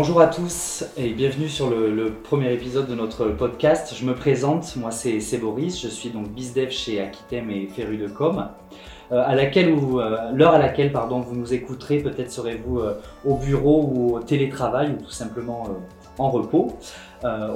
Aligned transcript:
Bonjour 0.00 0.20
à 0.20 0.28
tous 0.28 0.84
et 0.96 1.12
bienvenue 1.12 1.48
sur 1.48 1.70
le, 1.70 2.12
premier 2.22 2.52
épisode 2.52 2.86
de 2.86 2.94
notre 2.94 3.30
podcast. 3.30 3.96
Je 3.98 4.04
me 4.04 4.14
présente, 4.14 4.76
moi 4.76 4.92
c'est 4.92 5.38
Boris, 5.38 5.82
je 5.82 5.88
suis 5.88 6.10
donc 6.10 6.28
BizDev 6.28 6.70
chez 6.70 7.00
Aquitem 7.00 7.50
et. 7.50 7.68
Euh, 9.10 9.24
à 9.26 9.34
laquelle 9.34 9.70
euh, 9.70 10.30
l'heure 10.32 10.54
à 10.54 10.58
laquelle 10.58 10.92
pardon, 10.92 11.18
vous 11.18 11.34
nous 11.34 11.52
écouterez, 11.52 11.98
peut-être 11.98 12.30
serez-vous 12.30 12.78
euh, 12.78 12.94
au 13.24 13.38
bureau 13.38 13.90
ou 13.92 14.14
au 14.14 14.20
télétravail 14.20 14.92
ou 14.92 15.02
tout 15.02 15.10
simplement 15.10 15.66
en 16.18 16.30
repos. 16.30 16.76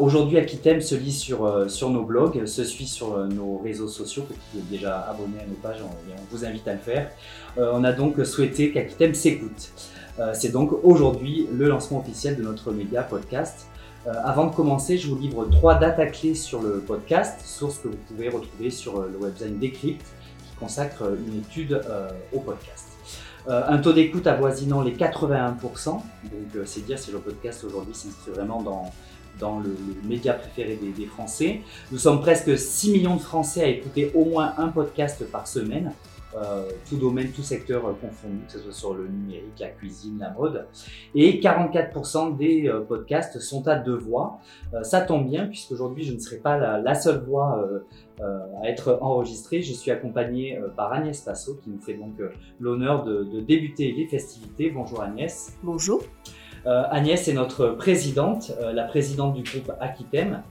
Aujourd'hui, 0.01 0.39
Aquitem 0.39 0.81
se 0.81 0.95
lit 0.95 1.13
sur, 1.13 1.71
sur 1.71 1.91
nos 1.91 2.03
blogs, 2.03 2.47
se 2.47 2.65
suit 2.65 2.87
sur 2.87 3.17
nos 3.29 3.59
réseaux 3.59 3.89
sociaux, 3.89 4.25
que 4.25 4.35
vous 4.53 4.59
êtes 4.59 4.69
déjà 4.69 5.01
abonné 5.03 5.41
à 5.41 5.47
nos 5.47 5.55
pages, 5.55 5.81
on, 5.83 5.87
on 5.87 6.25
vous 6.31 6.45
invite 6.45 6.67
à 6.67 6.73
le 6.73 6.79
faire. 6.81 7.11
on 7.57 7.85
a 7.85 7.93
donc 7.93 8.25
souhaité 8.25 8.73
qu'Aquitem 8.73 9.15
s'écoute. 9.15 9.73
C'est 10.35 10.51
donc 10.51 10.73
aujourd'hui 10.83 11.47
le 11.53 11.69
lancement 11.69 12.01
officiel 12.01 12.37
de 12.37 12.43
notre 12.43 12.73
média 12.73 13.03
podcast. 13.03 13.69
avant 14.07 14.47
de 14.47 14.55
commencer, 14.55 14.99
je 14.99 15.09
vous 15.09 15.17
livre 15.19 15.47
trois 15.51 15.77
datas 15.77 16.07
clés 16.07 16.35
sur 16.35 16.61
le 16.61 16.81
podcast, 16.81 17.41
source 17.45 17.79
que 17.79 17.89
vous 17.89 17.99
pouvez 18.09 18.29
retrouver 18.29 18.71
sur 18.71 19.01
le 19.01 19.17
website 19.19 19.61
Decrypt 19.61 20.05
consacre 20.63 21.03
une 21.27 21.41
étude 21.41 21.73
euh, 21.73 22.09
au 22.33 22.39
podcast. 22.39 22.92
Euh, 23.49 23.63
un 23.67 23.79
taux 23.79 23.93
d'écoute 23.93 24.27
avoisinant 24.27 24.83
les 24.83 24.93
81%, 24.93 25.87
donc 25.87 26.03
euh, 26.55 26.63
c'est 26.65 26.87
dire 26.87 26.99
si 26.99 27.11
le 27.11 27.19
podcast 27.19 27.65
aujourd'hui 27.65 27.95
s'inscrit 27.95 28.31
vraiment 28.31 28.63
dans, 28.63 29.59
le, 29.59 29.77
média 30.05 30.35
préféré 30.35 30.79
des, 30.81 31.07
Français. 31.07 31.63
Nous 31.91 31.99
sommes 31.99 32.21
presque 32.21 32.57
6 32.57 32.93
millions 32.93 33.17
de 33.17 33.21
Français 33.21 33.65
à 33.65 33.67
écouter 33.67 34.13
au 34.15 34.25
moins 34.25 34.55
un 34.59 34.69
podcast 34.69 35.25
par 35.25 35.49
semaine. 35.49 35.93
Euh, 36.35 36.71
tout 36.89 36.97
domaine, 36.97 37.31
tout 37.31 37.43
secteur 37.43 37.87
euh, 37.87 37.93
confondu, 37.93 38.39
que 38.47 38.53
ce 38.53 38.59
soit 38.59 38.73
sur 38.73 38.95
le 38.95 39.07
numérique, 39.07 39.59
la 39.61 39.69
cuisine, 39.69 40.19
la 40.19 40.31
mode. 40.31 40.67
Et 41.15 41.39
44% 41.41 42.39
des 42.39 42.69
euh, 42.69 42.81
podcasts 42.81 43.39
sont 43.39 43.69
à 43.69 43.77
deux 43.77 43.97
voix. 43.97 44.39
ça 44.83 45.03
tombe 45.03 45.29
bien 45.29 45.47
puisqu'aujourd'hui 45.47 46.05
je 46.05 46.15
ne 46.15 46.19
serai 46.19 46.37
pas 46.37 46.57
la, 46.57 46.95
seule 46.95 47.23
voix 47.25 47.69
à 48.21 48.69
être 48.69 48.99
enregistrée. 49.03 49.61
Je 49.63 49.73
suis 49.73 49.91
accompagné 49.91 50.59
par 50.77 50.93
Agnès 50.93 51.21
Passot 51.21 51.57
qui 51.63 51.71
nous 51.71 51.81
fait 51.81 51.95
donc 51.95 52.15
l'honneur 52.61 53.05
de, 53.05 53.25
de 53.25 53.41
débuter 53.41 53.93
les 53.93 54.07
festivités. 54.07 54.71
Bonjour 54.71 55.03
Agnès. 55.03 55.57
Bonjour. 55.63 56.03
Euh, 56.67 56.85
Agnès 56.91 57.27
est 57.27 57.33
notre 57.33 57.69
présidente, 57.71 58.53
euh, 58.61 58.73
la 58.73 58.85
présidente 58.85 59.35
du 59.35 59.43
groupe 59.43 59.73
Aquitem. 59.81 60.43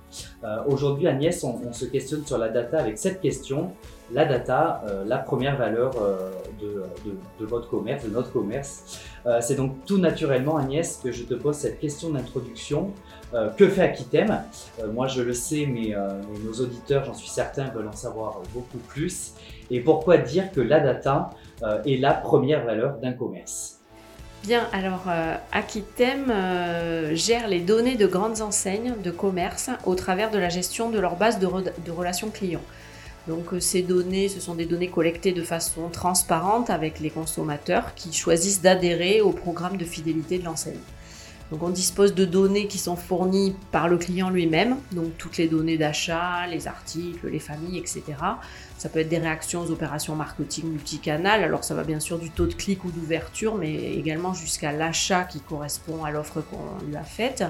Euh, 0.43 0.57
aujourd'hui, 0.67 1.07
Agnès, 1.07 1.43
on, 1.43 1.71
se 1.71 1.85
questionne 1.85 2.25
sur 2.25 2.37
la 2.37 2.49
data 2.49 2.79
avec 2.79 2.97
cette 2.97 3.21
question. 3.21 3.71
La 4.13 4.25
data, 4.25 4.83
la 5.05 5.19
première 5.19 5.55
valeur 5.55 5.93
de, 6.59 7.45
votre 7.45 7.69
commerce, 7.69 8.03
de 8.03 8.09
notre 8.09 8.29
commerce. 8.33 8.99
C'est 9.39 9.55
donc 9.55 9.85
tout 9.85 9.99
naturellement, 9.99 10.57
Agnès, 10.57 10.99
que 11.01 11.13
je 11.13 11.23
te 11.23 11.33
pose 11.33 11.55
cette 11.55 11.79
question 11.79 12.09
d'introduction. 12.09 12.91
que 13.55 13.69
fait 13.69 13.83
Aquitem? 13.83 14.41
Moi, 14.91 15.07
je 15.07 15.21
le 15.21 15.31
sais, 15.31 15.65
mais 15.65 15.95
nos 16.43 16.51
auditeurs, 16.51 17.05
j'en 17.05 17.13
suis 17.13 17.29
certain, 17.29 17.69
veulent 17.69 17.87
en 17.87 17.93
savoir 17.93 18.41
beaucoup 18.53 18.79
plus. 18.89 19.31
Et 19.69 19.79
pourquoi 19.79 20.17
dire 20.17 20.51
que 20.51 20.59
la 20.59 20.81
data 20.81 21.29
est 21.85 21.95
la 21.95 22.13
première 22.13 22.65
valeur 22.65 22.97
d'un 22.97 23.13
commerce? 23.13 23.80
Bien, 24.43 24.67
alors 24.73 25.03
euh, 25.07 25.35
Aquitem 25.51 26.31
euh, 26.31 27.13
gère 27.13 27.47
les 27.47 27.59
données 27.59 27.95
de 27.95 28.07
grandes 28.07 28.41
enseignes 28.41 28.95
de 29.03 29.11
commerce 29.11 29.69
au 29.85 29.93
travers 29.93 30.31
de 30.31 30.39
la 30.39 30.49
gestion 30.49 30.89
de 30.89 30.99
leur 30.99 31.15
base 31.15 31.37
de, 31.37 31.45
relations 31.91 32.31
clients. 32.31 32.63
Donc 33.27 33.53
euh, 33.53 33.59
ces 33.59 33.83
données, 33.83 34.29
ce 34.29 34.39
sont 34.39 34.55
des 34.55 34.65
données 34.65 34.87
collectées 34.87 35.31
de 35.31 35.43
façon 35.43 35.89
transparente 35.89 36.71
avec 36.71 36.99
les 36.99 37.11
consommateurs 37.11 37.93
qui 37.93 38.13
choisissent 38.13 38.63
d'adhérer 38.63 39.21
au 39.21 39.29
programme 39.29 39.77
de 39.77 39.85
fidélité 39.85 40.39
de 40.39 40.45
l'enseigne. 40.45 40.79
Donc 41.51 41.63
on 41.63 41.69
dispose 41.69 42.15
de 42.15 42.23
données 42.23 42.67
qui 42.67 42.77
sont 42.77 42.95
fournies 42.95 43.53
par 43.71 43.89
le 43.89 43.97
client 43.97 44.29
lui-même, 44.29 44.77
donc 44.93 45.17
toutes 45.17 45.35
les 45.35 45.49
données 45.49 45.77
d'achat, 45.77 46.47
les 46.49 46.69
articles, 46.69 47.27
les 47.27 47.39
familles, 47.39 47.77
etc. 47.77 48.03
Ça 48.77 48.87
peut 48.87 48.99
être 48.99 49.09
des 49.09 49.17
réactions 49.17 49.61
aux 49.61 49.69
opérations 49.69 50.15
marketing 50.15 50.71
multicanal, 50.71 51.43
alors 51.43 51.65
ça 51.65 51.75
va 51.75 51.83
bien 51.83 51.99
sûr 51.99 52.19
du 52.19 52.29
taux 52.29 52.45
de 52.45 52.53
clic 52.53 52.85
ou 52.85 52.91
d'ouverture, 52.91 53.55
mais 53.55 53.73
également 53.95 54.33
jusqu'à 54.33 54.71
l'achat 54.71 55.25
qui 55.25 55.41
correspond 55.41 56.05
à 56.05 56.11
l'offre 56.11 56.39
qu'on 56.39 56.85
lui 56.87 56.95
a 56.95 57.03
faite. 57.03 57.43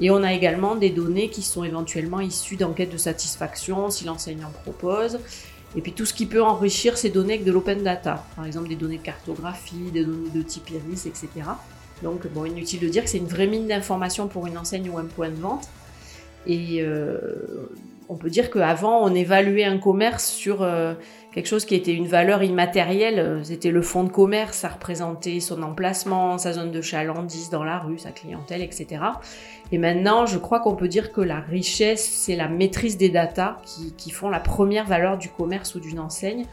Et 0.00 0.10
on 0.10 0.22
a 0.24 0.32
également 0.32 0.74
des 0.74 0.90
données 0.90 1.28
qui 1.28 1.42
sont 1.42 1.62
éventuellement 1.62 2.20
issues 2.20 2.56
d'enquêtes 2.56 2.90
de 2.90 2.96
satisfaction 2.96 3.90
si 3.90 4.04
l'enseignant 4.04 4.50
propose. 4.64 5.20
Et 5.76 5.80
puis 5.80 5.92
tout 5.92 6.06
ce 6.06 6.14
qui 6.14 6.26
peut 6.26 6.42
enrichir 6.42 6.96
ces 6.98 7.10
données 7.10 7.34
avec 7.34 7.44
de 7.44 7.52
l'open 7.52 7.84
data, 7.84 8.24
par 8.34 8.46
exemple 8.46 8.68
des 8.68 8.76
données 8.76 8.98
de 8.98 9.02
cartographie, 9.02 9.90
des 9.92 10.04
données 10.04 10.30
de 10.30 10.42
type 10.42 10.70
iris, 10.70 11.06
etc. 11.06 11.28
Donc, 12.02 12.26
bon, 12.28 12.44
inutile 12.44 12.80
de 12.80 12.88
dire 12.88 13.04
que 13.04 13.10
c'est 13.10 13.18
une 13.18 13.26
vraie 13.26 13.46
mine 13.46 13.66
d'informations 13.66 14.28
pour 14.28 14.46
une 14.46 14.58
enseigne 14.58 14.88
ou 14.90 14.98
un 14.98 15.04
point 15.04 15.30
de 15.30 15.36
vente. 15.36 15.68
Et 16.46 16.78
euh, 16.80 17.18
on 18.08 18.16
peut 18.16 18.30
dire 18.30 18.50
qu'avant, 18.50 19.02
on 19.02 19.14
évaluait 19.14 19.64
un 19.64 19.78
commerce 19.78 20.26
sur 20.26 20.62
euh, 20.62 20.94
quelque 21.32 21.46
chose 21.46 21.64
qui 21.64 21.74
était 21.74 21.92
une 21.92 22.06
valeur 22.06 22.42
immatérielle. 22.42 23.40
C'était 23.42 23.70
le 23.70 23.82
fonds 23.82 24.04
de 24.04 24.10
commerce, 24.10 24.58
ça 24.58 24.68
représentait 24.68 25.40
son 25.40 25.62
emplacement, 25.62 26.38
sa 26.38 26.52
zone 26.52 26.70
de 26.70 26.80
chalandise 26.80 27.50
dans 27.50 27.64
la 27.64 27.78
rue, 27.78 27.98
sa 27.98 28.10
clientèle, 28.10 28.62
etc. 28.62 29.02
Et 29.72 29.78
maintenant, 29.78 30.24
je 30.24 30.38
crois 30.38 30.60
qu'on 30.60 30.74
peut 30.74 30.88
dire 30.88 31.12
que 31.12 31.20
la 31.20 31.40
richesse, 31.40 32.08
c'est 32.08 32.36
la 32.36 32.48
maîtrise 32.48 32.96
des 32.96 33.10
datas 33.10 33.58
qui, 33.64 33.92
qui 33.94 34.10
font 34.10 34.30
la 34.30 34.40
première 34.40 34.86
valeur 34.86 35.18
du 35.18 35.28
commerce 35.28 35.74
ou 35.74 35.80
d'une 35.80 36.00
enseigne. 36.00 36.46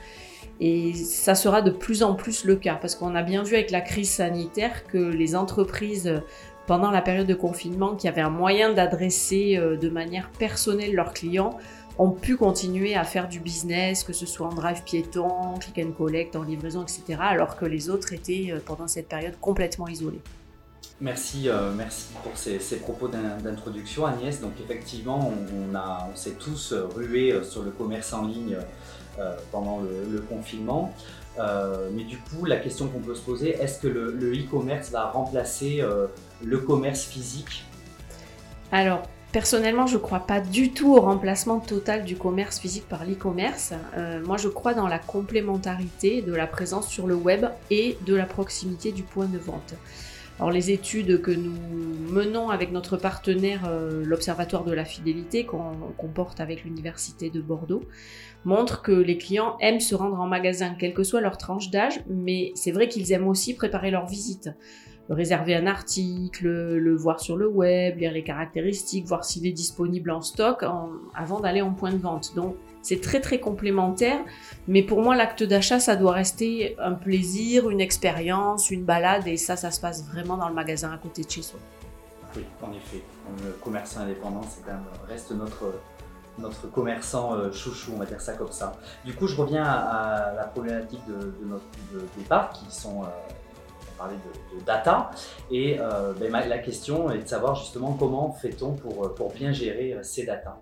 Et 0.60 0.94
ça 0.94 1.36
sera 1.36 1.62
de 1.62 1.72
plus 1.72 2.04
en 2.04 2.16
plus 2.16 2.46
le 2.46 2.56
cas, 2.56 2.76
parce 2.76 2.96
qu'on 2.96 3.16
a 3.16 3.24
bien 3.24 3.44
vu 3.44 3.56
avec 3.56 3.72
la 3.72 3.82
crise 3.82 4.10
sanitaire 4.10 4.86
que 4.88 4.98
les 4.98 5.36
entreprises, 5.36 6.22
pendant 6.66 6.92
la 6.92 7.02
période 7.02 7.28
de 7.28 7.34
confinement, 7.34 7.96
qui 7.96 8.08
avaient 8.08 8.22
un 8.22 8.30
moyen 8.30 8.74
d'adresser 8.74 9.58
euh, 9.58 9.76
de 9.76 9.90
manière 9.90 10.30
personnelle 10.30 10.94
leurs 10.94 11.14
clients, 11.14 11.58
ont 11.98 12.12
pu 12.12 12.38
continuer 12.38 12.96
à 12.96 13.04
faire 13.04 13.28
du 13.28 13.40
business, 13.40 14.04
que 14.04 14.14
ce 14.14 14.26
soit 14.26 14.48
en 14.48 14.54
drive 14.54 14.84
piéton, 14.84 15.56
click 15.60 15.86
and 15.86 15.92
collect, 15.92 16.36
en 16.36 16.44
livraison, 16.44 16.84
etc., 16.84 17.20
alors 17.20 17.58
que 17.58 17.66
les 17.66 17.90
autres 17.90 18.14
étaient 18.14 18.48
euh, 18.52 18.60
pendant 18.66 18.88
cette 18.88 19.10
période 19.10 19.36
complètement 19.42 19.90
isolés. 19.90 20.22
Merci, 21.02 21.50
euh, 21.50 21.74
merci 21.76 22.08
pour 22.24 22.38
ces, 22.38 22.78
propos 22.78 23.10
d'introduction 23.10 24.06
Agnès. 24.06 24.40
Donc 24.40 24.54
effectivement, 24.64 25.34
on, 25.52 25.76
on 25.76 26.16
s'est 26.16 26.36
tous 26.40 26.74
rués 26.74 27.34
sur 27.44 27.64
le 27.64 27.72
commerce 27.72 28.14
en 28.14 28.26
ligne 28.26 28.56
pendant 29.52 29.80
le, 29.80 30.20
confinement. 30.22 30.94
Euh, 31.40 31.90
mais 31.94 32.04
du 32.04 32.18
coup, 32.18 32.46
la 32.46 32.58
question 32.58 32.88
qu'on 32.88 33.00
peut 33.00 33.16
se 33.16 33.22
poser, 33.22 33.50
est-ce 33.50 33.80
que 33.80 33.88
le 33.88 34.34
e-commerce 34.34 34.92
va 34.92 35.10
remplacer 35.10 35.82
euh, 35.82 36.08
le 36.44 36.60
commerce 36.60 37.04
physique? 37.04 37.66
Alors, 38.72 39.04
Personnellement, 39.32 39.86
je 39.86 39.96
ne 39.96 40.02
crois 40.02 40.22
pas 40.22 40.40
du 40.40 40.72
tout 40.72 40.96
au 40.96 41.02
remplacement 41.02 41.60
total 41.60 42.06
du 42.06 42.16
commerce 42.16 42.58
physique 42.58 42.88
par 42.88 43.04
l'e-commerce. 43.04 43.74
moi, 44.24 44.38
je 44.38 44.48
crois 44.48 44.74
dans 44.74 44.88
la 44.88 44.98
complémentarité 44.98 46.22
de 46.22 46.34
la 46.34 46.48
présence 46.48 46.88
sur 46.88 47.06
le 47.06 47.16
web 47.16 47.46
et 47.70 47.98
de 48.06 48.16
la 48.16 48.26
proximité 48.26 48.94
du 48.94 49.04
point 49.04 49.26
de 49.26 49.38
vente. 49.38 49.74
Alors 50.38 50.52
les 50.52 50.70
études 50.70 51.22
que 51.22 51.32
nous 51.32 51.54
menons 52.12 52.50
avec 52.50 52.74
notre 52.74 52.98
partenaire, 52.98 53.62
euh, 53.70 54.04
l'Observatoire 54.06 54.66
de 54.66 54.74
la 54.74 54.84
fidélité, 54.84 55.46
qu'on 55.46 56.08
porte 56.14 56.42
avec 56.42 56.66
l'Université 56.66 57.30
de 57.30 57.40
Bordeaux, 57.40 57.84
montrent 58.44 58.82
que 58.82 58.92
les 58.92 59.18
clients 59.18 59.56
aiment 59.62 59.80
se 59.80 59.96
rendre 59.96 60.20
en 60.20 60.28
magasin, 60.28 60.76
quelle 60.78 60.94
que 60.94 61.04
soit 61.04 61.22
leur 61.22 61.38
tranche 61.38 61.70
d'âge, 61.70 62.02
mais 62.10 62.52
c'est 62.56 62.72
vrai 62.72 62.90
qu'ils 62.90 63.14
aiment 63.14 63.30
aussi 63.30 63.56
préparer 63.56 63.92
leur 63.92 64.08
visite. 64.08 64.50
Réserver 65.10 65.56
un 65.56 65.68
article, 65.68 66.48
le 66.48 66.96
voir 66.96 67.22
sur 67.22 67.38
le 67.38 67.48
web, 67.48 67.98
lire 67.98 68.12
les 68.12 68.24
caractéristiques, 68.24 69.06
voir 69.06 69.24
s'il 69.24 69.46
est 69.48 69.54
disponible 69.54 70.12
en 70.12 70.22
stock 70.22 70.66
avant 71.14 71.40
d'aller 71.40 71.62
en 71.62 71.74
point 71.74 71.94
de 71.94 71.98
vente. 71.98 72.34
C'est 72.86 73.02
très 73.02 73.20
très 73.20 73.40
complémentaire, 73.40 74.20
mais 74.68 74.84
pour 74.84 75.02
moi 75.02 75.16
l'acte 75.16 75.42
d'achat 75.42 75.80
ça 75.80 75.96
doit 75.96 76.14
rester 76.14 76.76
un 76.80 76.94
plaisir, 76.94 77.70
une 77.72 77.82
expérience, 77.82 78.70
une 78.70 78.84
balade 78.84 79.28
et 79.28 79.38
ça 79.38 79.56
ça 79.56 79.72
se 79.72 79.82
passe 79.82 80.06
vraiment 80.06 80.38
dans 80.38 80.48
le 80.48 80.54
magasin 80.54 80.92
à 80.92 80.98
côté 80.98 81.24
de 81.24 81.30
chez 81.30 81.42
soi. 81.42 81.60
Oui, 82.36 82.44
en 82.62 82.72
effet, 82.72 83.02
le 83.44 83.52
commerçant 83.54 84.02
indépendant 84.02 84.44
c'est 84.48 84.64
quand 84.64 84.74
même 84.74 84.84
reste 85.10 85.32
notre 85.32 85.74
notre 86.38 86.70
commerçant 86.70 87.34
euh, 87.34 87.52
chouchou, 87.52 87.94
on 87.96 88.00
va 88.00 88.06
dire 88.06 88.22
ça 88.22 88.34
comme 88.34 88.52
ça. 88.52 88.74
Du 89.06 89.14
coup, 89.14 89.26
je 89.26 89.36
reviens 89.36 89.64
à, 89.64 90.34
la 90.36 90.44
problématique 90.44 91.00
de, 91.08 91.34
notre 91.46 91.64
départ, 92.18 92.52
qui 92.52 92.66
sont, 92.70 93.04
euh, 93.04 93.08
on 93.94 93.98
parlait 93.98 94.16
de, 94.16 94.66
data, 94.66 95.12
et 95.50 95.78
euh, 95.80 96.14
ben, 96.20 96.32
la 96.32 96.58
question 96.58 97.10
est 97.10 97.20
de 97.20 97.28
savoir 97.28 97.56
justement 97.56 97.94
comment 97.94 98.34
fait-on 98.34 98.74
pour, 98.74 99.14
pour 99.16 99.32
bien 99.32 99.54
gérer 99.54 99.98
ces 100.02 100.26
datas. 100.26 100.58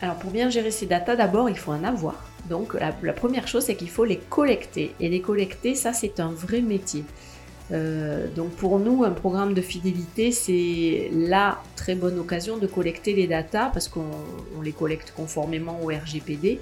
Alors 0.00 0.16
pour 0.16 0.30
bien 0.30 0.48
gérer 0.48 0.70
ces 0.70 0.86
datas, 0.86 1.16
d'abord 1.16 1.50
il 1.50 1.58
faut 1.58 1.72
en 1.72 1.84
avoir. 1.84 2.14
Donc 2.48 2.74
la, 2.74 3.12
première 3.12 3.48
chose 3.48 3.64
c'est 3.64 3.74
qu'il 3.74 3.90
faut 3.90 4.04
les 4.04 4.18
collecter. 4.18 4.94
Et 5.00 5.08
les 5.08 5.20
collecter, 5.20 5.74
ça 5.74 5.92
c'est 5.92 6.20
un 6.20 6.30
vrai 6.30 6.60
métier. 6.60 7.04
Euh, 7.70 8.28
donc 8.34 8.50
pour 8.52 8.78
nous, 8.78 9.04
un 9.04 9.10
programme 9.10 9.54
de 9.54 9.60
fidélité, 9.60 10.32
c'est 10.32 11.10
la 11.12 11.60
très 11.76 11.94
bonne 11.94 12.18
occasion 12.18 12.56
de 12.56 12.66
collecter 12.66 13.12
les 13.12 13.26
datas 13.26 13.70
parce 13.70 13.88
qu'on 13.88 14.06
les 14.62 14.72
collecte 14.72 15.12
conformément 15.14 15.78
au 15.82 15.88
RGPD 15.88 16.60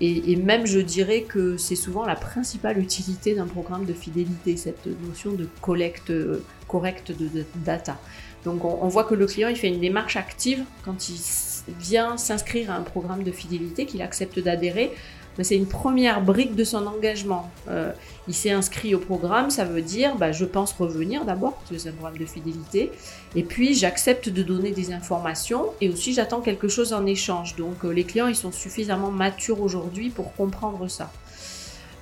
Et, 0.00 0.36
même, 0.36 0.66
je 0.66 0.80
dirais 0.80 1.22
que 1.22 1.56
c'est 1.56 1.76
souvent 1.76 2.04
la 2.04 2.16
principale 2.16 2.78
utilité 2.78 3.34
d'un 3.34 3.46
programme 3.46 3.86
de 3.86 3.94
fidélité, 3.94 4.56
cette 4.56 4.86
notion 5.06 5.32
de 5.32 5.48
collecte 5.60 6.10
euh, 6.10 6.44
correcte 6.66 7.12
de, 7.12 7.44
data. 7.64 7.96
Donc, 8.44 8.64
on, 8.64 8.88
voit 8.88 9.04
que 9.04 9.14
le 9.14 9.26
client, 9.26 9.48
il 9.48 9.56
fait 9.56 9.68
une 9.68 9.80
démarche 9.80 10.16
active 10.16 10.64
quand 10.84 11.08
il 11.08 11.18
vient 11.78 12.16
s'inscrire 12.16 12.70
à 12.70 12.74
un 12.74 12.82
programme 12.82 13.22
de 13.22 13.32
fidélité, 13.32 13.86
qu'il 13.86 14.02
accepte 14.02 14.38
d'adhérer 14.38 14.92
c'est 15.40 15.56
une 15.56 15.66
première 15.66 16.22
brique 16.22 16.54
de 16.54 16.64
son 16.64 16.86
engagement. 16.86 17.50
Euh, 17.68 17.92
il 18.28 18.34
s'est 18.34 18.50
inscrit 18.50 18.94
au 18.94 18.98
programme, 18.98 19.48
ça 19.50 19.64
veut 19.64 19.80
dire 19.80 20.16
bah, 20.16 20.30
je 20.30 20.44
pense 20.44 20.72
revenir 20.72 21.24
d'abord, 21.24 21.54
parce 21.54 21.70
que 21.70 21.78
c'est 21.78 21.88
un 21.88 21.92
programme 21.92 22.18
de 22.18 22.26
fidélité, 22.26 22.90
et 23.34 23.42
puis 23.42 23.74
j'accepte 23.74 24.28
de 24.28 24.42
donner 24.42 24.72
des 24.72 24.92
informations, 24.92 25.66
et 25.80 25.88
aussi 25.88 26.12
j'attends 26.12 26.42
quelque 26.42 26.68
chose 26.68 26.92
en 26.92 27.06
échange. 27.06 27.56
Donc 27.56 27.84
euh, 27.84 27.90
les 27.90 28.04
clients, 28.04 28.26
ils 28.26 28.36
sont 28.36 28.52
suffisamment 28.52 29.10
matures 29.10 29.62
aujourd'hui 29.62 30.10
pour 30.10 30.34
comprendre 30.34 30.86
ça. 30.88 31.10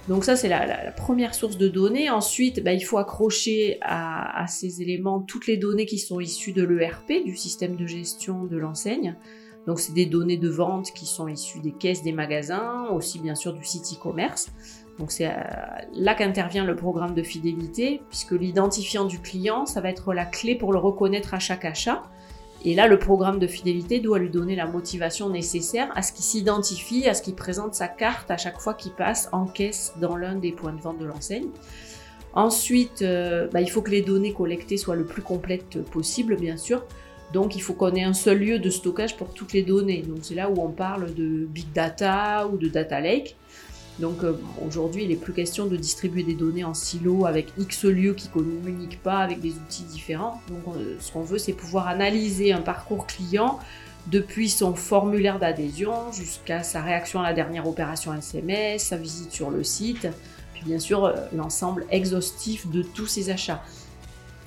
Donc 0.08 0.24
ça, 0.24 0.34
c'est 0.34 0.48
la, 0.48 0.90
première 0.96 1.34
source 1.34 1.56
de 1.56 1.68
données. 1.68 2.10
Ensuite, 2.10 2.64
bah, 2.64 2.72
il 2.72 2.80
faut 2.80 2.98
accrocher 2.98 3.78
à, 3.82 4.42
à, 4.42 4.48
ces 4.48 4.82
éléments 4.82 5.20
toutes 5.20 5.46
les 5.46 5.56
données 5.56 5.86
qui 5.86 5.98
sont 5.98 6.18
issues 6.18 6.52
de 6.52 6.64
l'ERP, 6.64 7.24
du 7.24 7.36
système 7.36 7.76
de 7.76 7.86
gestion 7.86 8.44
de 8.44 8.56
l'enseigne. 8.56 9.14
Donc 9.66 9.78
c'est 9.80 9.92
des 9.92 10.06
données 10.06 10.38
de 10.38 10.48
vente 10.48 10.92
qui 10.92 11.06
sont 11.06 11.28
issues 11.28 11.60
des 11.60 11.72
caisses 11.72 12.02
des 12.02 12.12
magasins, 12.12 12.88
aussi 12.92 13.18
bien 13.18 13.34
sûr 13.34 13.52
du 13.52 13.64
site 13.64 13.92
e-commerce. 13.92 14.50
Donc 14.98 15.12
c'est 15.12 15.28
euh, 15.28 15.34
là 15.94 16.14
qu'intervient 16.14 16.64
le 16.64 16.76
programme 16.76 17.14
de 17.14 17.22
fidélité, 17.22 18.02
puisque 18.08 18.32
l'identifiant 18.32 19.04
du 19.04 19.18
client, 19.18 19.66
ça 19.66 19.80
va 19.80 19.88
être 19.90 20.12
la 20.12 20.26
clé 20.26 20.54
pour 20.54 20.72
le 20.72 20.78
reconnaître 20.78 21.34
à 21.34 21.38
chaque 21.38 21.64
achat. 21.64 22.02
Et 22.62 22.74
là, 22.74 22.86
le 22.86 22.98
programme 22.98 23.38
de 23.38 23.46
fidélité 23.46 24.00
doit 24.00 24.18
lui 24.18 24.28
donner 24.28 24.54
la 24.54 24.66
motivation 24.66 25.30
nécessaire 25.30 25.90
à 25.94 26.02
ce 26.02 26.12
qu'il 26.12 26.24
s'identifie, 26.24 27.08
à 27.08 27.14
ce 27.14 27.22
qu'il 27.22 27.34
présente 27.34 27.74
sa 27.74 27.88
carte 27.88 28.30
à 28.30 28.36
chaque 28.36 28.60
fois 28.60 28.74
qu'il 28.74 28.92
passe 28.92 29.30
en 29.32 29.46
caisse 29.46 29.94
dans 29.98 30.16
l'un 30.16 30.34
des 30.34 30.52
points 30.52 30.74
de 30.74 30.80
vente 30.80 30.98
de 30.98 31.06
l'enseigne. 31.06 31.48
Ensuite, 32.34 33.00
euh, 33.00 33.48
bah, 33.48 33.62
il 33.62 33.70
faut 33.70 33.80
que 33.80 33.90
les 33.90 34.02
données 34.02 34.34
collectées 34.34 34.76
soient 34.76 34.94
le 34.94 35.06
plus 35.06 35.22
complètes 35.22 35.82
possible, 35.90 36.36
bien 36.36 36.58
sûr. 36.58 36.84
Donc 37.32 37.56
il 37.56 37.62
faut 37.62 37.74
qu'on 37.74 37.94
ait 37.94 38.02
un 38.02 38.12
seul 38.12 38.38
lieu 38.38 38.58
de 38.58 38.70
stockage 38.70 39.16
pour 39.16 39.32
toutes 39.32 39.52
les 39.52 39.62
données. 39.62 40.02
Donc 40.02 40.18
c'est 40.22 40.34
là 40.34 40.50
où 40.50 40.60
on 40.60 40.70
parle 40.70 41.14
de 41.14 41.46
big 41.46 41.72
data 41.72 42.48
ou 42.48 42.56
de 42.56 42.68
data 42.68 43.00
lake. 43.00 43.36
Donc 44.00 44.24
euh, 44.24 44.32
aujourd'hui, 44.66 45.04
il 45.04 45.10
n'est 45.10 45.16
plus 45.16 45.32
question 45.32 45.66
de 45.66 45.76
distribuer 45.76 46.22
des 46.22 46.34
données 46.34 46.64
en 46.64 46.74
silo 46.74 47.26
avec 47.26 47.52
X 47.58 47.84
lieux 47.84 48.14
qui 48.14 48.28
ne 48.28 48.32
communiquent 48.32 49.02
pas 49.02 49.18
avec 49.18 49.40
des 49.40 49.52
outils 49.52 49.84
différents. 49.84 50.40
Donc 50.48 50.74
euh, 50.74 50.96
ce 50.98 51.12
qu'on 51.12 51.22
veut, 51.22 51.38
c'est 51.38 51.52
pouvoir 51.52 51.86
analyser 51.86 52.52
un 52.52 52.62
parcours 52.62 53.06
client 53.06 53.58
depuis 54.06 54.48
son 54.48 54.74
formulaire 54.74 55.38
d'adhésion 55.38 56.10
jusqu'à 56.12 56.62
sa 56.62 56.80
réaction 56.80 57.20
à 57.20 57.24
la 57.24 57.32
dernière 57.34 57.68
opération 57.68 58.14
SMS, 58.14 58.84
sa 58.84 58.96
visite 58.96 59.32
sur 59.32 59.50
le 59.50 59.62
site, 59.62 60.08
puis 60.54 60.62
bien 60.64 60.78
sûr 60.78 61.04
euh, 61.04 61.14
l'ensemble 61.34 61.84
exhaustif 61.90 62.68
de 62.70 62.82
tous 62.82 63.06
ses 63.06 63.30
achats. 63.30 63.62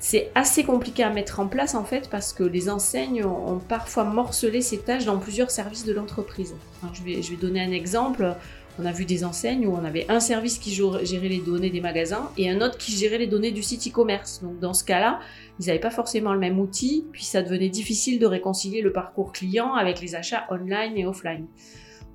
C'est 0.06 0.30
assez 0.34 0.64
compliqué 0.64 1.02
à 1.02 1.08
mettre 1.08 1.40
en 1.40 1.46
place 1.46 1.74
en 1.74 1.82
fait 1.82 2.10
parce 2.10 2.34
que 2.34 2.44
les 2.44 2.68
enseignes 2.68 3.24
ont 3.24 3.58
parfois 3.58 4.04
morcelé 4.04 4.60
ces 4.60 4.76
tâches 4.76 5.06
dans 5.06 5.18
plusieurs 5.18 5.50
services 5.50 5.86
de 5.86 5.94
l'entreprise. 5.94 6.54
Je 6.92 7.02
vais, 7.02 7.36
donner 7.40 7.62
un 7.62 7.72
exemple. 7.72 8.36
On 8.78 8.84
a 8.84 8.92
vu 8.92 9.06
des 9.06 9.24
enseignes 9.24 9.66
où 9.66 9.74
on 9.74 9.82
avait 9.82 10.04
un 10.10 10.20
service 10.20 10.58
qui 10.58 10.74
gérait 10.74 11.28
les 11.28 11.38
données 11.38 11.70
des 11.70 11.80
magasins 11.80 12.30
et 12.36 12.50
un 12.50 12.60
autre 12.60 12.76
qui 12.76 12.92
gérait 12.92 13.16
les 13.16 13.26
données 13.26 13.50
du 13.50 13.62
site 13.62 13.88
e-commerce. 13.88 14.42
Donc 14.42 14.58
dans 14.60 14.74
ce 14.74 14.84
cas-là, 14.84 15.20
ils 15.58 15.68
n'avaient 15.68 15.78
pas 15.78 15.90
forcément 15.90 16.34
le 16.34 16.38
même 16.38 16.58
outil, 16.58 17.06
puis 17.10 17.24
ça 17.24 17.42
devenait 17.42 17.70
difficile 17.70 18.18
de 18.18 18.26
réconcilier 18.26 18.82
le 18.82 18.92
parcours 18.92 19.32
client 19.32 19.72
avec 19.72 20.02
les 20.02 20.14
achats 20.16 20.46
online 20.50 20.98
et 20.98 21.06
offline. 21.06 21.46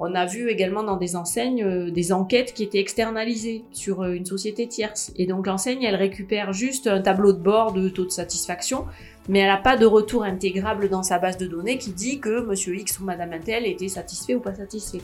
On 0.01 0.15
a 0.15 0.25
vu 0.25 0.49
également 0.49 0.83
dans 0.83 0.95
des 0.95 1.17
enseignes 1.17 1.63
euh, 1.63 1.91
des 1.91 2.13
enquêtes 2.13 2.53
qui 2.53 2.63
étaient 2.63 2.79
externalisées 2.79 3.65
sur 3.71 4.01
euh, 4.01 4.13
une 4.13 4.25
société 4.25 4.65
tierce. 4.65 5.11
Et 5.17 5.25
donc 5.25 5.45
l'enseigne, 5.45 5.83
elle 5.83 5.97
récupère 5.97 6.53
juste 6.53 6.87
un 6.87 7.01
tableau 7.01 7.33
de 7.33 7.39
bord 7.39 7.73
de 7.73 7.89
taux 7.89 8.05
de 8.05 8.09
satisfaction, 8.09 8.85
mais 9.27 9.39
elle 9.39 9.49
n'a 9.49 9.57
pas 9.57 9.75
de 9.75 9.85
retour 9.85 10.23
intégrable 10.23 10.87
dans 10.87 11.03
sa 11.03 11.19
base 11.19 11.37
de 11.37 11.47
données 11.47 11.77
qui 11.77 11.91
dit 11.91 12.19
que 12.19 12.41
monsieur 12.41 12.75
X 12.75 12.99
ou 13.01 13.03
madame 13.03 13.33
Intel 13.33 13.65
était 13.65 13.89
satisfait 13.89 14.35
ou 14.35 14.39
pas 14.39 14.55
satisfait. 14.55 15.01